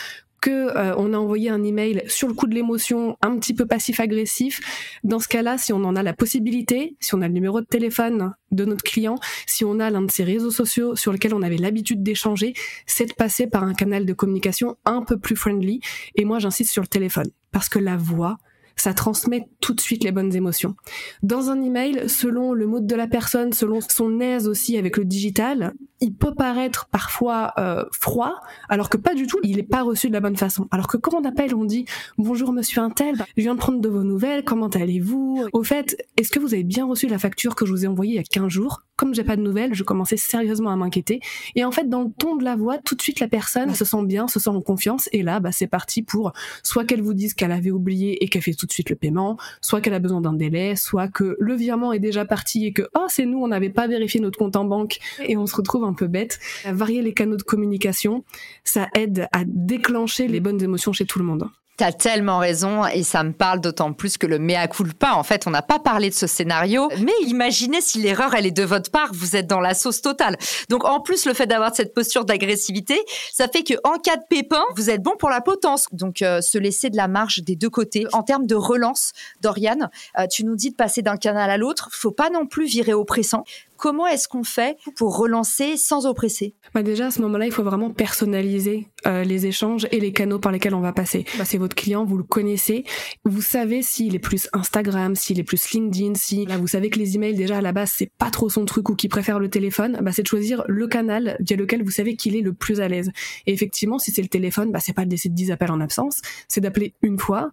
euh, 0.50 0.94
on 0.96 1.12
a 1.12 1.18
envoyé 1.18 1.50
un 1.50 1.62
email 1.62 2.02
sur 2.06 2.28
le 2.28 2.34
coup 2.34 2.46
de 2.46 2.54
l'émotion, 2.54 3.16
un 3.22 3.38
petit 3.38 3.54
peu 3.54 3.66
passif-agressif. 3.66 4.60
Dans 5.04 5.18
ce 5.18 5.28
cas-là, 5.28 5.58
si 5.58 5.72
on 5.72 5.84
en 5.84 5.96
a 5.96 6.02
la 6.02 6.12
possibilité, 6.12 6.96
si 7.00 7.14
on 7.14 7.22
a 7.22 7.28
le 7.28 7.34
numéro 7.34 7.60
de 7.60 7.66
téléphone 7.66 8.34
de 8.50 8.64
notre 8.64 8.84
client, 8.84 9.16
si 9.46 9.64
on 9.64 9.80
a 9.80 9.90
l'un 9.90 10.02
de 10.02 10.10
ses 10.10 10.24
réseaux 10.24 10.50
sociaux 10.50 10.96
sur 10.96 11.12
lesquels 11.12 11.34
on 11.34 11.42
avait 11.42 11.56
l'habitude 11.56 12.02
d'échanger, 12.02 12.54
c'est 12.86 13.06
de 13.06 13.14
passer 13.14 13.46
par 13.46 13.64
un 13.64 13.74
canal 13.74 14.06
de 14.06 14.12
communication 14.12 14.76
un 14.84 15.02
peu 15.02 15.18
plus 15.18 15.36
friendly. 15.36 15.80
Et 16.14 16.24
moi, 16.24 16.38
j'insiste 16.38 16.72
sur 16.72 16.82
le 16.82 16.88
téléphone 16.88 17.30
parce 17.50 17.68
que 17.68 17.78
la 17.78 17.96
voix, 17.96 18.38
ça 18.76 18.94
transmet 18.94 19.46
tout 19.60 19.74
de 19.74 19.80
suite 19.80 20.04
les 20.04 20.12
bonnes 20.12 20.34
émotions. 20.34 20.74
Dans 21.22 21.50
un 21.50 21.62
email, 21.62 22.08
selon 22.08 22.52
le 22.52 22.66
mood 22.66 22.86
de 22.86 22.94
la 22.96 23.06
personne, 23.06 23.52
selon 23.52 23.80
son 23.80 24.20
aise 24.20 24.48
aussi 24.48 24.76
avec 24.76 24.96
le 24.96 25.04
digital, 25.04 25.74
il 26.04 26.14
peut 26.14 26.34
paraître 26.34 26.86
parfois 26.90 27.54
euh, 27.58 27.84
froid, 27.92 28.34
alors 28.68 28.90
que 28.90 28.98
pas 28.98 29.14
du 29.14 29.26
tout, 29.26 29.38
il 29.42 29.56
n'est 29.56 29.62
pas 29.62 29.82
reçu 29.82 30.08
de 30.08 30.12
la 30.12 30.20
bonne 30.20 30.36
façon. 30.36 30.68
Alors 30.70 30.86
que 30.86 30.98
quand 30.98 31.14
on 31.14 31.24
appelle, 31.24 31.54
on 31.54 31.64
dit 31.64 31.86
bonjour 32.18 32.52
monsieur 32.52 32.82
Intel, 32.82 33.24
je 33.36 33.42
viens 33.42 33.54
de 33.54 33.58
prendre 33.58 33.80
de 33.80 33.88
vos 33.88 34.02
nouvelles, 34.02 34.44
comment 34.44 34.68
allez-vous? 34.68 35.46
Au 35.54 35.62
fait, 35.62 35.96
est-ce 36.18 36.30
que 36.30 36.38
vous 36.38 36.52
avez 36.52 36.62
bien 36.62 36.84
reçu 36.84 37.06
la 37.06 37.18
facture 37.18 37.54
que 37.54 37.64
je 37.64 37.70
vous 37.70 37.84
ai 37.86 37.88
envoyée 37.88 38.12
il 38.12 38.16
y 38.16 38.18
a 38.18 38.22
15 38.22 38.48
jours? 38.48 38.82
Comme 38.96 39.14
j'ai 39.14 39.24
pas 39.24 39.36
de 39.36 39.42
nouvelles, 39.42 39.74
je 39.74 39.82
commençais 39.82 40.16
sérieusement 40.16 40.70
à 40.70 40.76
m'inquiéter. 40.76 41.20
Et 41.56 41.64
en 41.64 41.72
fait, 41.72 41.88
dans 41.88 42.02
le 42.02 42.10
ton 42.16 42.36
de 42.36 42.44
la 42.44 42.54
voix, 42.54 42.78
tout 42.78 42.94
de 42.94 43.02
suite 43.02 43.18
la 43.18 43.26
personne 43.26 43.74
se 43.74 43.84
sent 43.84 44.04
bien, 44.04 44.28
se 44.28 44.38
sent 44.38 44.50
en 44.50 44.60
confiance, 44.60 45.08
et 45.12 45.22
là, 45.22 45.40
bah, 45.40 45.50
c'est 45.52 45.66
parti 45.66 46.02
pour 46.02 46.32
soit 46.62 46.84
qu'elle 46.84 47.02
vous 47.02 47.14
dise 47.14 47.34
qu'elle 47.34 47.50
avait 47.50 47.70
oublié 47.72 48.22
et 48.22 48.28
qu'elle 48.28 48.42
fait 48.42 48.54
tout 48.54 48.66
de 48.66 48.72
suite 48.72 48.90
le 48.90 48.96
paiement, 48.96 49.36
soit 49.60 49.80
qu'elle 49.80 49.94
a 49.94 49.98
besoin 49.98 50.20
d'un 50.20 50.32
délai, 50.32 50.76
soit 50.76 51.08
que 51.08 51.36
le 51.40 51.54
virement 51.54 51.92
est 51.92 51.98
déjà 51.98 52.24
parti 52.24 52.66
et 52.66 52.72
que 52.72 52.82
oh 52.94 53.06
c'est 53.08 53.26
nous, 53.26 53.38
on 53.38 53.48
n'avait 53.48 53.70
pas 53.70 53.88
vérifié 53.88 54.20
notre 54.20 54.38
compte 54.38 54.56
en 54.56 54.64
banque 54.64 54.98
et 55.26 55.36
on 55.36 55.46
se 55.46 55.56
retrouve 55.56 55.84
un 55.84 55.93
peu 55.94 56.06
bête. 56.06 56.38
Varier 56.64 57.02
les 57.02 57.14
canaux 57.14 57.36
de 57.36 57.42
communication, 57.42 58.24
ça 58.64 58.88
aide 58.94 59.28
à 59.32 59.42
déclencher 59.46 60.28
les 60.28 60.40
bonnes 60.40 60.62
émotions 60.62 60.92
chez 60.92 61.06
tout 61.06 61.18
le 61.18 61.24
monde. 61.24 61.48
T'as 61.76 61.90
tellement 61.90 62.38
raison 62.38 62.86
et 62.86 63.02
ça 63.02 63.24
me 63.24 63.32
parle 63.32 63.60
d'autant 63.60 63.92
plus 63.92 64.16
que 64.16 64.28
le 64.28 64.38
mea 64.38 64.68
culpa, 64.68 65.14
en 65.14 65.24
fait, 65.24 65.48
on 65.48 65.50
n'a 65.50 65.60
pas 65.60 65.80
parlé 65.80 66.08
de 66.08 66.14
ce 66.14 66.28
scénario, 66.28 66.88
mais 67.00 67.12
imaginez 67.26 67.80
si 67.80 68.00
l'erreur, 68.00 68.32
elle 68.34 68.46
est 68.46 68.52
de 68.52 68.62
votre 68.62 68.92
part, 68.92 69.08
vous 69.12 69.34
êtes 69.34 69.48
dans 69.48 69.58
la 69.58 69.74
sauce 69.74 70.00
totale. 70.00 70.36
Donc, 70.68 70.84
en 70.84 71.00
plus, 71.00 71.26
le 71.26 71.34
fait 71.34 71.46
d'avoir 71.46 71.74
cette 71.74 71.92
posture 71.92 72.24
d'agressivité, 72.24 72.96
ça 73.32 73.48
fait 73.48 73.64
que 73.64 73.74
en 73.82 73.98
cas 73.98 74.16
de 74.16 74.22
pépin, 74.30 74.62
vous 74.76 74.88
êtes 74.88 75.02
bon 75.02 75.16
pour 75.18 75.30
la 75.30 75.40
potence. 75.40 75.88
Donc, 75.90 76.22
euh, 76.22 76.40
se 76.40 76.58
laisser 76.58 76.90
de 76.90 76.96
la 76.96 77.08
marge 77.08 77.42
des 77.42 77.56
deux 77.56 77.70
côtés. 77.70 78.06
En 78.12 78.22
termes 78.22 78.46
de 78.46 78.54
relance, 78.54 79.10
Dorian, 79.42 79.90
euh, 80.20 80.28
tu 80.30 80.44
nous 80.44 80.54
dis 80.54 80.70
de 80.70 80.76
passer 80.76 81.02
d'un 81.02 81.16
canal 81.16 81.50
à 81.50 81.56
l'autre, 81.56 81.88
faut 81.90 82.12
pas 82.12 82.30
non 82.30 82.46
plus 82.46 82.66
virer 82.66 82.94
au 82.94 83.04
pressant. 83.04 83.42
Comment 83.84 84.06
est-ce 84.06 84.28
qu'on 84.28 84.44
fait 84.44 84.78
pour 84.96 85.18
relancer 85.18 85.76
sans 85.76 86.06
oppresser? 86.06 86.54
Bah 86.74 86.82
Déjà, 86.82 87.08
à 87.08 87.10
ce 87.10 87.20
moment-là, 87.20 87.44
il 87.44 87.52
faut 87.52 87.62
vraiment 87.62 87.90
personnaliser 87.90 88.88
euh, 89.06 89.24
les 89.24 89.44
échanges 89.44 89.86
et 89.92 90.00
les 90.00 90.10
canaux 90.10 90.38
par 90.38 90.52
lesquels 90.52 90.74
on 90.74 90.80
va 90.80 90.94
passer. 90.94 91.26
Bah, 91.36 91.44
c'est 91.44 91.58
votre 91.58 91.76
client, 91.76 92.06
vous 92.06 92.16
le 92.16 92.24
connaissez, 92.24 92.84
vous 93.26 93.42
savez 93.42 93.82
s'il 93.82 94.14
est 94.14 94.18
plus 94.18 94.48
Instagram, 94.54 95.14
s'il 95.14 95.38
est 95.38 95.44
plus 95.44 95.70
LinkedIn, 95.72 96.14
si 96.14 96.46
vous 96.46 96.66
savez 96.66 96.88
que 96.88 96.98
les 96.98 97.16
emails, 97.16 97.34
déjà 97.34 97.58
à 97.58 97.60
la 97.60 97.72
base, 97.72 97.92
c'est 97.94 98.10
pas 98.16 98.30
trop 98.30 98.48
son 98.48 98.64
truc 98.64 98.88
ou 98.88 98.94
qu'il 98.94 99.10
préfère 99.10 99.38
le 99.38 99.50
téléphone, 99.50 99.98
bah, 100.00 100.12
c'est 100.12 100.22
de 100.22 100.28
choisir 100.28 100.64
le 100.66 100.86
canal 100.86 101.36
via 101.40 101.54
lequel 101.58 101.84
vous 101.84 101.90
savez 101.90 102.16
qu'il 102.16 102.36
est 102.36 102.40
le 102.40 102.54
plus 102.54 102.80
à 102.80 102.88
l'aise. 102.88 103.10
Et 103.46 103.52
effectivement, 103.52 103.98
si 103.98 104.12
c'est 104.12 104.22
le 104.22 104.28
téléphone, 104.28 104.72
bah, 104.72 104.78
c'est 104.80 104.94
pas 104.94 105.04
de 105.04 105.10
laisser 105.10 105.28
10 105.28 105.50
appels 105.50 105.70
en 105.70 105.82
absence, 105.82 106.22
c'est 106.48 106.62
d'appeler 106.62 106.94
une 107.02 107.18
fois. 107.18 107.50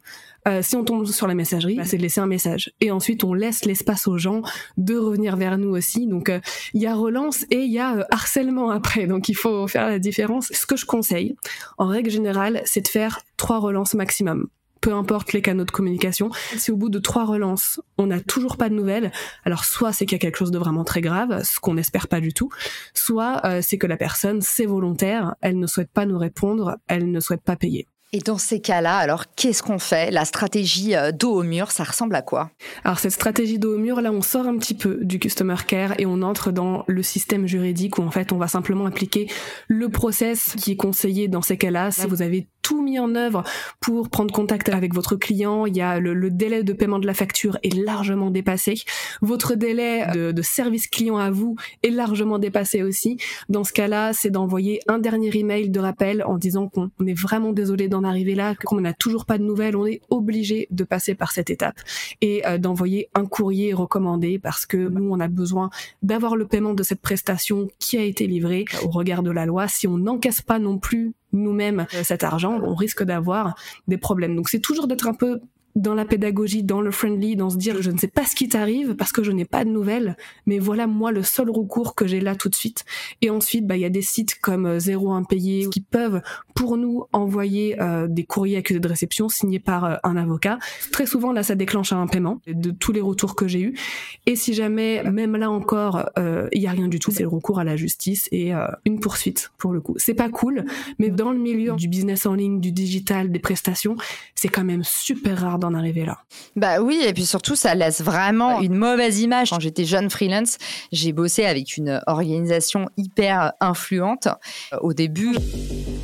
Euh, 0.47 0.61
si 0.61 0.77
on 0.77 0.85
tombe 0.85 1.05
sur 1.05 1.27
la 1.27 1.35
messagerie, 1.35 1.75
bah, 1.75 1.83
c'est 1.83 1.97
de 1.97 2.01
laisser 2.01 2.21
un 2.21 2.27
message. 2.27 2.71
Et 2.79 2.89
ensuite, 2.89 3.25
on 3.25 3.33
laisse 3.33 3.65
l'espace 3.65 4.07
aux 4.07 4.17
gens 4.17 4.41
de 4.77 4.95
revenir 4.95 5.35
vers 5.35 5.57
nous 5.57 5.75
aussi. 5.75 6.07
Euh, 6.29 6.39
il 6.73 6.81
y 6.81 6.87
a 6.87 6.95
relance 6.95 7.43
et 7.49 7.59
il 7.59 7.71
y 7.71 7.79
a 7.79 7.97
euh, 7.97 8.03
harcèlement 8.11 8.69
après. 8.69 9.07
Donc, 9.07 9.29
il 9.29 9.35
faut 9.35 9.67
faire 9.67 9.87
la 9.87 9.99
différence. 9.99 10.47
Ce 10.53 10.65
que 10.65 10.75
je 10.75 10.85
conseille, 10.85 11.35
en 11.77 11.87
règle 11.87 12.09
générale, 12.09 12.61
c'est 12.65 12.81
de 12.81 12.87
faire 12.87 13.21
trois 13.37 13.59
relances 13.59 13.93
maximum 13.93 14.47
peu 14.79 14.93
importe 14.93 15.31
les 15.33 15.43
canaux 15.43 15.63
de 15.63 15.69
communication. 15.69 16.31
Si 16.57 16.71
au 16.71 16.75
bout 16.75 16.89
de 16.89 16.97
trois 16.97 17.25
relances, 17.25 17.79
on 17.99 18.07
n'a 18.07 18.19
toujours 18.19 18.57
pas 18.57 18.67
de 18.67 18.73
nouvelles, 18.73 19.11
alors 19.45 19.63
soit 19.63 19.93
c'est 19.93 20.07
qu'il 20.07 20.15
y 20.15 20.15
a 20.15 20.19
quelque 20.19 20.39
chose 20.39 20.49
de 20.49 20.57
vraiment 20.57 20.83
très 20.83 21.01
grave, 21.01 21.43
ce 21.43 21.59
qu'on 21.59 21.75
n'espère 21.75 22.07
pas 22.07 22.19
du 22.19 22.33
tout, 22.33 22.49
soit 22.95 23.43
c'est 23.61 23.77
que 23.77 23.85
la 23.85 23.95
personne, 23.95 24.41
c'est 24.41 24.65
volontaire, 24.65 25.35
elle 25.41 25.59
ne 25.59 25.67
souhaite 25.67 25.91
pas 25.91 26.07
nous 26.07 26.17
répondre, 26.17 26.77
elle 26.87 27.11
ne 27.11 27.19
souhaite 27.19 27.43
pas 27.43 27.55
payer. 27.55 27.85
Et 28.13 28.19
dans 28.19 28.37
ces 28.37 28.59
cas-là, 28.59 28.97
alors 28.97 29.23
qu'est-ce 29.37 29.63
qu'on 29.63 29.79
fait? 29.79 30.11
La 30.11 30.25
stratégie 30.25 30.97
euh, 30.97 31.13
dos 31.13 31.31
au 31.31 31.43
mur, 31.43 31.71
ça 31.71 31.85
ressemble 31.85 32.13
à 32.15 32.21
quoi? 32.21 32.51
Alors 32.83 32.99
cette 32.99 33.13
stratégie 33.13 33.57
dos 33.57 33.75
au 33.75 33.77
mur, 33.77 34.01
là, 34.01 34.11
on 34.11 34.21
sort 34.21 34.47
un 34.47 34.57
petit 34.57 34.73
peu 34.73 34.99
du 35.01 35.17
customer 35.17 35.55
care 35.65 35.97
et 35.97 36.05
on 36.05 36.21
entre 36.21 36.51
dans 36.51 36.83
le 36.87 37.03
système 37.03 37.47
juridique 37.47 37.99
où 37.99 38.01
en 38.01 38.11
fait 38.11 38.33
on 38.33 38.37
va 38.37 38.49
simplement 38.49 38.85
appliquer 38.85 39.29
le 39.69 39.87
process 39.87 40.55
qui 40.57 40.71
est 40.73 40.75
conseillé 40.75 41.29
dans 41.29 41.41
ces 41.41 41.57
cas-là. 41.57 41.91
Si 41.91 42.05
vous 42.05 42.21
avez 42.21 42.49
tout 42.71 42.81
mis 42.81 42.99
en 42.99 43.15
œuvre 43.15 43.43
pour 43.81 44.09
prendre 44.09 44.33
contact 44.33 44.69
avec 44.69 44.93
votre 44.93 45.17
client, 45.17 45.65
il 45.65 45.75
y 45.75 45.81
a 45.81 45.99
le, 45.99 46.29
délai 46.29 46.63
de 46.63 46.71
paiement 46.71 46.99
de 46.99 47.05
la 47.05 47.13
facture 47.13 47.57
est 47.63 47.75
largement 47.75 48.31
dépassé, 48.31 48.75
votre 49.21 49.55
délai 49.55 50.07
de, 50.13 50.31
de 50.31 50.41
service 50.41 50.87
client 50.87 51.17
à 51.17 51.31
vous 51.31 51.57
est 51.83 51.89
largement 51.89 52.39
dépassé 52.39 52.81
aussi. 52.81 53.17
Dans 53.49 53.65
ce 53.65 53.73
cas-là, 53.73 54.13
c'est 54.13 54.29
d'envoyer 54.29 54.79
un 54.87 54.99
dernier 54.99 55.35
email 55.35 55.69
de 55.69 55.79
rappel 55.81 56.23
en 56.25 56.37
disant 56.37 56.69
qu'on 56.69 56.89
est 57.05 57.19
vraiment 57.19 57.51
désolé 57.51 57.89
d'en 57.89 58.05
arriver 58.05 58.35
là, 58.35 58.55
qu'on 58.55 58.79
n'a 58.79 58.93
toujours 58.93 59.25
pas 59.25 59.37
de 59.37 59.43
nouvelles, 59.43 59.75
on 59.75 59.85
est 59.85 59.99
obligé 60.09 60.69
de 60.71 60.85
passer 60.85 61.13
par 61.13 61.33
cette 61.33 61.49
étape 61.49 61.75
et 62.21 62.47
euh, 62.47 62.57
d'envoyer 62.57 63.09
un 63.15 63.25
courrier 63.25 63.73
recommandé 63.73 64.39
parce 64.39 64.65
que 64.65 64.77
nous, 64.77 65.11
on 65.11 65.19
a 65.19 65.27
besoin 65.27 65.71
d'avoir 66.03 66.37
le 66.37 66.47
paiement 66.47 66.73
de 66.73 66.83
cette 66.83 67.01
prestation 67.01 67.67
qui 67.79 67.97
a 67.97 68.03
été 68.03 68.27
livrée 68.27 68.63
au 68.85 68.87
regard 68.87 69.23
de 69.23 69.31
la 69.31 69.45
loi. 69.45 69.67
Si 69.67 69.87
on 69.87 69.97
n'encaisse 69.97 70.41
pas 70.41 70.57
non 70.57 70.77
plus 70.77 71.13
nous-mêmes 71.33 71.85
euh, 71.93 72.03
cet 72.03 72.23
argent, 72.23 72.59
on 72.63 72.75
risque 72.75 73.03
d'avoir 73.03 73.55
des 73.87 73.97
problèmes. 73.97 74.35
Donc 74.35 74.49
c'est 74.49 74.59
toujours 74.59 74.87
d'être 74.87 75.07
un 75.07 75.13
peu 75.13 75.41
dans 75.75 75.93
la 75.93 76.05
pédagogie, 76.05 76.63
dans 76.63 76.81
le 76.81 76.91
friendly, 76.91 77.35
dans 77.35 77.49
se 77.49 77.57
dire 77.57 77.81
je 77.81 77.91
ne 77.91 77.97
sais 77.97 78.07
pas 78.07 78.25
ce 78.25 78.35
qui 78.35 78.49
t'arrive 78.49 78.95
parce 78.95 79.11
que 79.11 79.23
je 79.23 79.31
n'ai 79.31 79.45
pas 79.45 79.63
de 79.63 79.69
nouvelles, 79.69 80.17
mais 80.45 80.59
voilà 80.59 80.87
moi 80.87 81.11
le 81.11 81.23
seul 81.23 81.49
recours 81.49 81.95
que 81.95 82.07
j'ai 82.07 82.19
là 82.19 82.35
tout 82.35 82.49
de 82.49 82.55
suite. 82.55 82.83
Et 83.21 83.29
ensuite, 83.29 83.65
bah 83.65 83.77
il 83.77 83.81
y 83.81 83.85
a 83.85 83.89
des 83.89 84.01
sites 84.01 84.39
comme 84.39 84.65
euh, 84.65 84.79
Zéro 84.79 85.13
Impayé 85.13 85.69
qui 85.69 85.81
peuvent 85.81 86.21
pour 86.55 86.77
nous 86.77 87.05
envoyer 87.13 87.81
euh, 87.81 88.07
des 88.07 88.23
courriers 88.23 88.57
accusés 88.57 88.79
de 88.79 88.87
réception 88.87 89.29
signés 89.29 89.59
par 89.59 89.85
euh, 89.85 89.95
un 90.03 90.17
avocat. 90.17 90.59
Très 90.91 91.05
souvent 91.05 91.31
là, 91.31 91.43
ça 91.43 91.55
déclenche 91.55 91.93
un 91.93 92.07
paiement 92.07 92.41
de 92.47 92.71
tous 92.71 92.91
les 92.91 93.01
retours 93.01 93.35
que 93.35 93.47
j'ai 93.47 93.61
eus. 93.61 93.77
Et 94.25 94.35
si 94.35 94.53
jamais 94.53 95.03
même 95.03 95.35
là 95.35 95.49
encore 95.49 96.05
il 96.51 96.61
y 96.61 96.67
a 96.67 96.71
rien 96.71 96.87
du 96.87 96.99
tout, 96.99 97.11
c'est 97.11 97.23
le 97.23 97.29
recours 97.29 97.59
à 97.59 97.63
la 97.63 97.75
justice 97.75 98.27
et 98.31 98.51
une 98.85 98.99
poursuite 98.99 99.51
pour 99.57 99.71
le 99.71 99.81
coup. 99.81 99.95
C'est 99.97 100.13
pas 100.13 100.29
cool, 100.29 100.65
mais 100.99 101.09
dans 101.09 101.31
le 101.31 101.39
milieu 101.39 101.73
du 101.73 101.87
business 101.87 102.25
en 102.25 102.33
ligne, 102.33 102.59
du 102.59 102.71
digital, 102.71 103.31
des 103.31 103.39
prestations, 103.39 103.95
c'est 104.35 104.49
quand 104.49 104.63
même 104.63 104.83
super 104.83 105.39
rare 105.39 105.59
d'en 105.61 105.73
arriver 105.73 106.05
là. 106.05 106.17
Bah 106.57 106.81
oui, 106.81 107.01
et 107.05 107.13
puis 107.13 107.25
surtout, 107.25 107.55
ça 107.55 107.73
laisse 107.73 108.01
vraiment 108.01 108.59
une 108.59 108.75
mauvaise 108.75 109.19
image. 109.21 109.51
Quand 109.51 109.61
j'étais 109.61 109.85
jeune 109.85 110.09
freelance, 110.09 110.57
j'ai 110.91 111.13
bossé 111.13 111.45
avec 111.45 111.77
une 111.77 112.01
organisation 112.07 112.89
hyper 112.97 113.53
influente. 113.61 114.27
Euh, 114.73 114.77
au 114.81 114.93
début, 114.93 115.35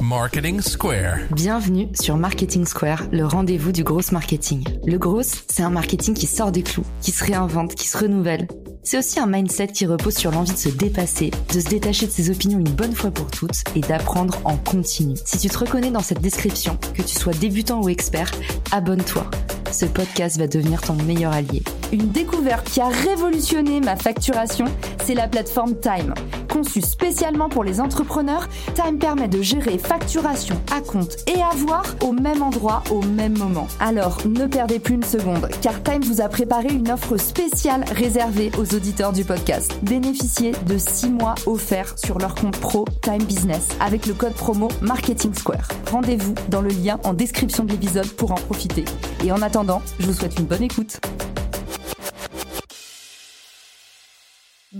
Marketing 0.02 0.62
Square. 0.62 1.18
Bienvenue 1.32 1.90
sur 2.00 2.16
Marketing 2.16 2.66
Square, 2.66 3.04
le 3.12 3.26
rendez-vous 3.26 3.74
du 3.74 3.84
gros 3.84 4.00
marketing. 4.12 4.64
Le 4.86 4.98
gros, 4.98 5.24
c'est 5.24 5.64
un 5.64 5.70
marketing 5.70 6.14
qui 6.14 6.28
sort 6.28 6.52
des 6.52 6.64
clous, 6.64 6.86
qui 7.02 7.12
se 7.12 7.26
réinvente, 7.26 7.76
qui 7.76 7.88
se 7.88 7.98
renouvelle. 7.98 8.48
C'est 8.84 8.98
aussi 8.98 9.20
un 9.20 9.28
mindset 9.28 9.68
qui 9.68 9.86
repose 9.86 10.16
sur 10.16 10.32
l'envie 10.32 10.54
de 10.54 10.58
se 10.58 10.70
dépasser, 10.70 11.32
de 11.54 11.60
se 11.60 11.68
détacher 11.68 12.06
de 12.06 12.12
ses 12.12 12.30
opinions 12.30 12.60
une 12.60 12.70
bonne 12.70 12.96
fois 12.96 13.12
pour 13.12 13.28
toutes 13.30 13.64
et 13.76 13.82
d'apprendre 13.82 14.40
en 14.46 14.56
continu. 14.56 15.16
Si 15.26 15.38
tu 15.38 15.50
te 15.50 15.58
reconnais 15.58 15.92
dans 15.92 16.00
cette 16.00 16.22
description, 16.22 16.78
que 16.94 17.02
tu 17.02 17.14
sois 17.14 17.34
débutant 17.34 17.82
ou 17.82 17.90
expert, 17.90 18.32
abonne-toi. 18.72 19.30
Ce 19.72 19.86
podcast 19.86 20.38
va 20.38 20.48
devenir 20.48 20.82
ton 20.82 20.94
meilleur 20.94 21.34
allié. 21.34 21.62
Une 21.94 22.10
découverte 22.10 22.70
qui 22.70 22.82
a 22.82 22.90
révolutionné 22.90 23.80
ma 23.80 23.96
facturation, 23.96 24.66
c'est 25.06 25.14
la 25.14 25.30
plateforme 25.30 25.74
Time. 25.80 26.14
Conçue 26.52 26.82
spécialement 26.82 27.48
pour 27.48 27.64
les 27.64 27.80
entrepreneurs, 27.80 28.50
Time 28.76 28.98
permet 29.00 29.30
de 29.30 29.42
gérer 29.42 29.78
facturation, 29.78 30.60
à 30.76 30.82
compte 30.82 31.16
et 31.28 31.42
avoir 31.42 31.84
au 32.02 32.12
même 32.12 32.42
endroit, 32.42 32.84
au 32.92 33.02
même 33.02 33.38
moment. 33.38 33.68
Alors, 33.80 34.18
ne 34.28 34.48
perdez 34.48 34.80
plus 34.80 34.96
une 34.96 35.04
seconde, 35.04 35.48
car 35.62 35.82
Time 35.82 36.04
vous 36.04 36.20
a 36.20 36.28
préparé 36.28 36.68
une 36.74 36.92
offre 36.92 37.16
spéciale 37.16 37.86
réservée 37.96 38.52
aux 38.58 38.76
auditeurs 38.76 39.14
du 39.14 39.24
podcast. 39.24 39.78
Bénéficiez 39.84 40.52
de 40.66 40.78
6 40.78 41.10
mois 41.10 41.36
offerts 41.46 41.98
sur 41.98 42.18
leur 42.20 42.36
compte 42.36 42.58
pro 42.58 42.86
Time 43.02 43.24
Business 43.24 43.70
avec 43.80 44.08
le 44.08 44.14
code 44.14 44.34
promo 44.34 44.68
Marketing 44.82 45.34
Square. 45.34 45.70
Rendez-vous 45.90 46.36
dans 46.50 46.62
le 46.62 46.70
lien 46.70 47.00
en 47.06 47.14
description 47.14 47.64
de 47.64 47.72
l'épisode 47.72 48.10
pour 48.10 48.34
en 48.34 48.36
profiter. 48.36 48.84
Et 49.24 49.32
en 49.32 49.42
attendant, 49.42 49.82
je 50.00 50.08
vous 50.08 50.14
souhaite 50.14 50.38
une 50.38 50.46
bonne 50.46 50.64
écoute. 50.64 51.00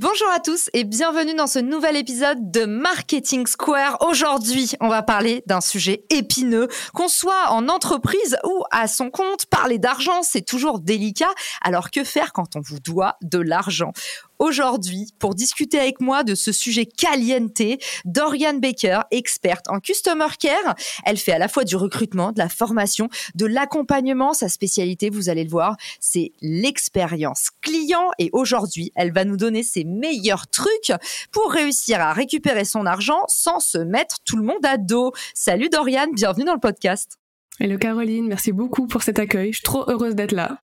Bonjour 0.10 0.30
à 0.34 0.40
tous 0.40 0.70
et 0.72 0.86
bienvenue 0.86 1.36
dans 1.36 1.48
ce 1.48 1.60
nouvel 1.60 1.98
épisode 1.98 2.50
de 2.50 2.64
Marketing 2.64 3.46
Square. 3.46 3.98
Aujourd'hui, 4.08 4.72
on 4.80 4.88
va 4.88 5.04
parler 5.04 5.44
d'un 5.48 5.60
sujet 5.60 6.06
épineux. 6.10 6.70
Qu'on 6.94 7.10
soit 7.10 7.50
en 7.50 7.68
entreprise 7.68 8.38
ou 8.46 8.64
à 8.72 8.88
son 8.88 9.10
compte, 9.10 9.48
parler 9.48 9.80
d'argent, 9.80 10.24
c'est 10.24 10.44
toujours 10.44 10.80
délicat. 10.80 11.34
Alors 11.62 11.92
que 11.92 12.06
faire 12.06 12.32
quand 12.32 12.56
on 12.56 12.62
vous 12.62 12.80
doit 12.80 13.18
de 13.22 13.40
l'argent? 13.40 13.92
Aujourd'hui 14.40 15.08
pour 15.20 15.36
discuter 15.36 15.80
avec 15.80 16.02
moi 16.02 16.24
de 16.24 16.36
ce 16.36 16.52
sujet 16.52 16.86
caliente, 16.86 17.62
Dorian 18.06 18.56
Baker, 18.56 19.02
experte 19.12 19.68
en 19.70 19.80
Customer 19.80 20.28
Care. 20.40 20.76
Elle 21.06 21.18
fait 21.18 21.34
à 21.34 21.40
la 21.40 21.48
fois 21.48 21.64
du 21.64 21.76
recrutement, 21.76 22.32
de 22.32 22.40
la 22.40 22.50
formation, 22.50 23.10
de 23.36 23.46
l'accompagnement. 23.46 24.34
Sa 24.34 24.50
spécialité, 24.50 25.10
vous 25.10 25.30
allez 25.30 25.44
le 25.44 25.50
voir, 25.50 25.76
c'est 26.00 26.32
l'expérience 26.42 27.50
client. 27.62 28.10
Et 28.20 28.30
aujourd'hui, 28.34 28.92
elle 28.96 29.12
va 29.12 29.26
nous 29.26 29.38
donner 29.38 29.64
ses 29.64 29.84
meilleurs 29.84 30.48
trucs 30.48 30.92
pour 31.32 31.52
réussir 31.52 32.00
à 32.02 32.14
récupérer 32.14 32.66
son 32.66 32.86
argent 32.86 33.22
sans 33.28 33.60
se 33.60 33.78
mettre 33.78 34.18
tout 34.26 34.38
le 34.38 34.44
monde 34.44 34.66
à 34.66 34.78
dos. 34.78 35.12
Salut 35.34 35.70
Dorian, 35.70 36.08
bienvenue 36.14 36.46
dans 36.46 36.54
le 36.54 36.60
podcast. 36.60 37.18
Hello 37.60 37.78
Caroline, 37.78 38.28
merci 38.28 38.52
beaucoup 38.52 38.86
pour 38.86 39.02
cet 39.02 39.18
accueil. 39.18 39.52
Je 39.52 39.58
suis 39.58 39.64
trop 39.64 39.84
heureuse 39.90 40.14
d'être 40.14 40.32
là. 40.32 40.60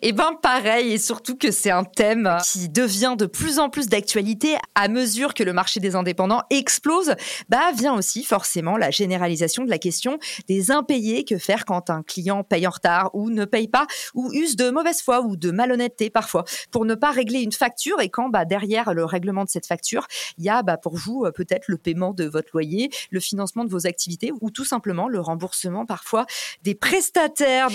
Eh 0.00 0.12
ben 0.12 0.32
pareil, 0.40 0.92
et 0.92 0.98
surtout 0.98 1.36
que 1.36 1.50
c'est 1.50 1.70
un 1.70 1.84
thème 1.84 2.36
qui 2.44 2.68
devient 2.68 3.14
de 3.18 3.26
plus 3.26 3.58
en 3.58 3.68
plus 3.68 3.88
d'actualité 3.88 4.56
à 4.74 4.88
mesure 4.88 5.34
que 5.34 5.42
le 5.42 5.52
marché 5.52 5.80
des 5.80 5.94
indépendants 5.94 6.42
explose, 6.50 7.14
bah 7.48 7.72
vient 7.76 7.94
aussi 7.94 8.24
forcément 8.24 8.76
la 8.76 8.90
généralisation 8.90 9.64
de 9.64 9.70
la 9.70 9.78
question 9.78 10.18
des 10.48 10.70
impayés. 10.70 11.24
Que 11.24 11.38
faire 11.38 11.64
quand 11.64 11.90
un 11.90 12.02
client 12.02 12.44
paye 12.44 12.66
en 12.66 12.70
retard 12.70 13.10
ou 13.14 13.30
ne 13.30 13.44
paye 13.44 13.68
pas 13.68 13.86
ou 14.14 14.32
use 14.32 14.56
de 14.56 14.70
mauvaise 14.70 15.02
foi 15.02 15.20
ou 15.20 15.36
de 15.36 15.50
malhonnêteté 15.50 16.10
parfois 16.10 16.44
pour 16.70 16.84
ne 16.84 16.94
pas 16.94 17.10
régler 17.10 17.40
une 17.40 17.52
facture 17.52 18.00
et 18.00 18.08
quand 18.08 18.28
bah, 18.28 18.44
derrière 18.44 18.94
le 18.94 19.04
règlement 19.04 19.44
de 19.44 19.50
cette 19.50 19.66
facture, 19.66 20.06
il 20.38 20.44
y 20.44 20.48
a 20.48 20.62
bah, 20.62 20.76
pour 20.76 20.96
vous 20.96 21.26
peut-être 21.34 21.68
le 21.68 21.78
paiement 21.78 22.12
de 22.12 22.24
votre 22.24 22.48
loyer, 22.52 22.90
le 23.10 23.20
financement 23.20 23.64
de 23.64 23.70
vos 23.70 23.86
activités 23.86 24.32
ou 24.40 24.50
tout 24.50 24.64
simplement 24.64 25.08
le 25.08 25.20
remboursement 25.20 25.86
parfois 25.86 26.26
des 26.62 26.74
prestataires. 26.74 27.68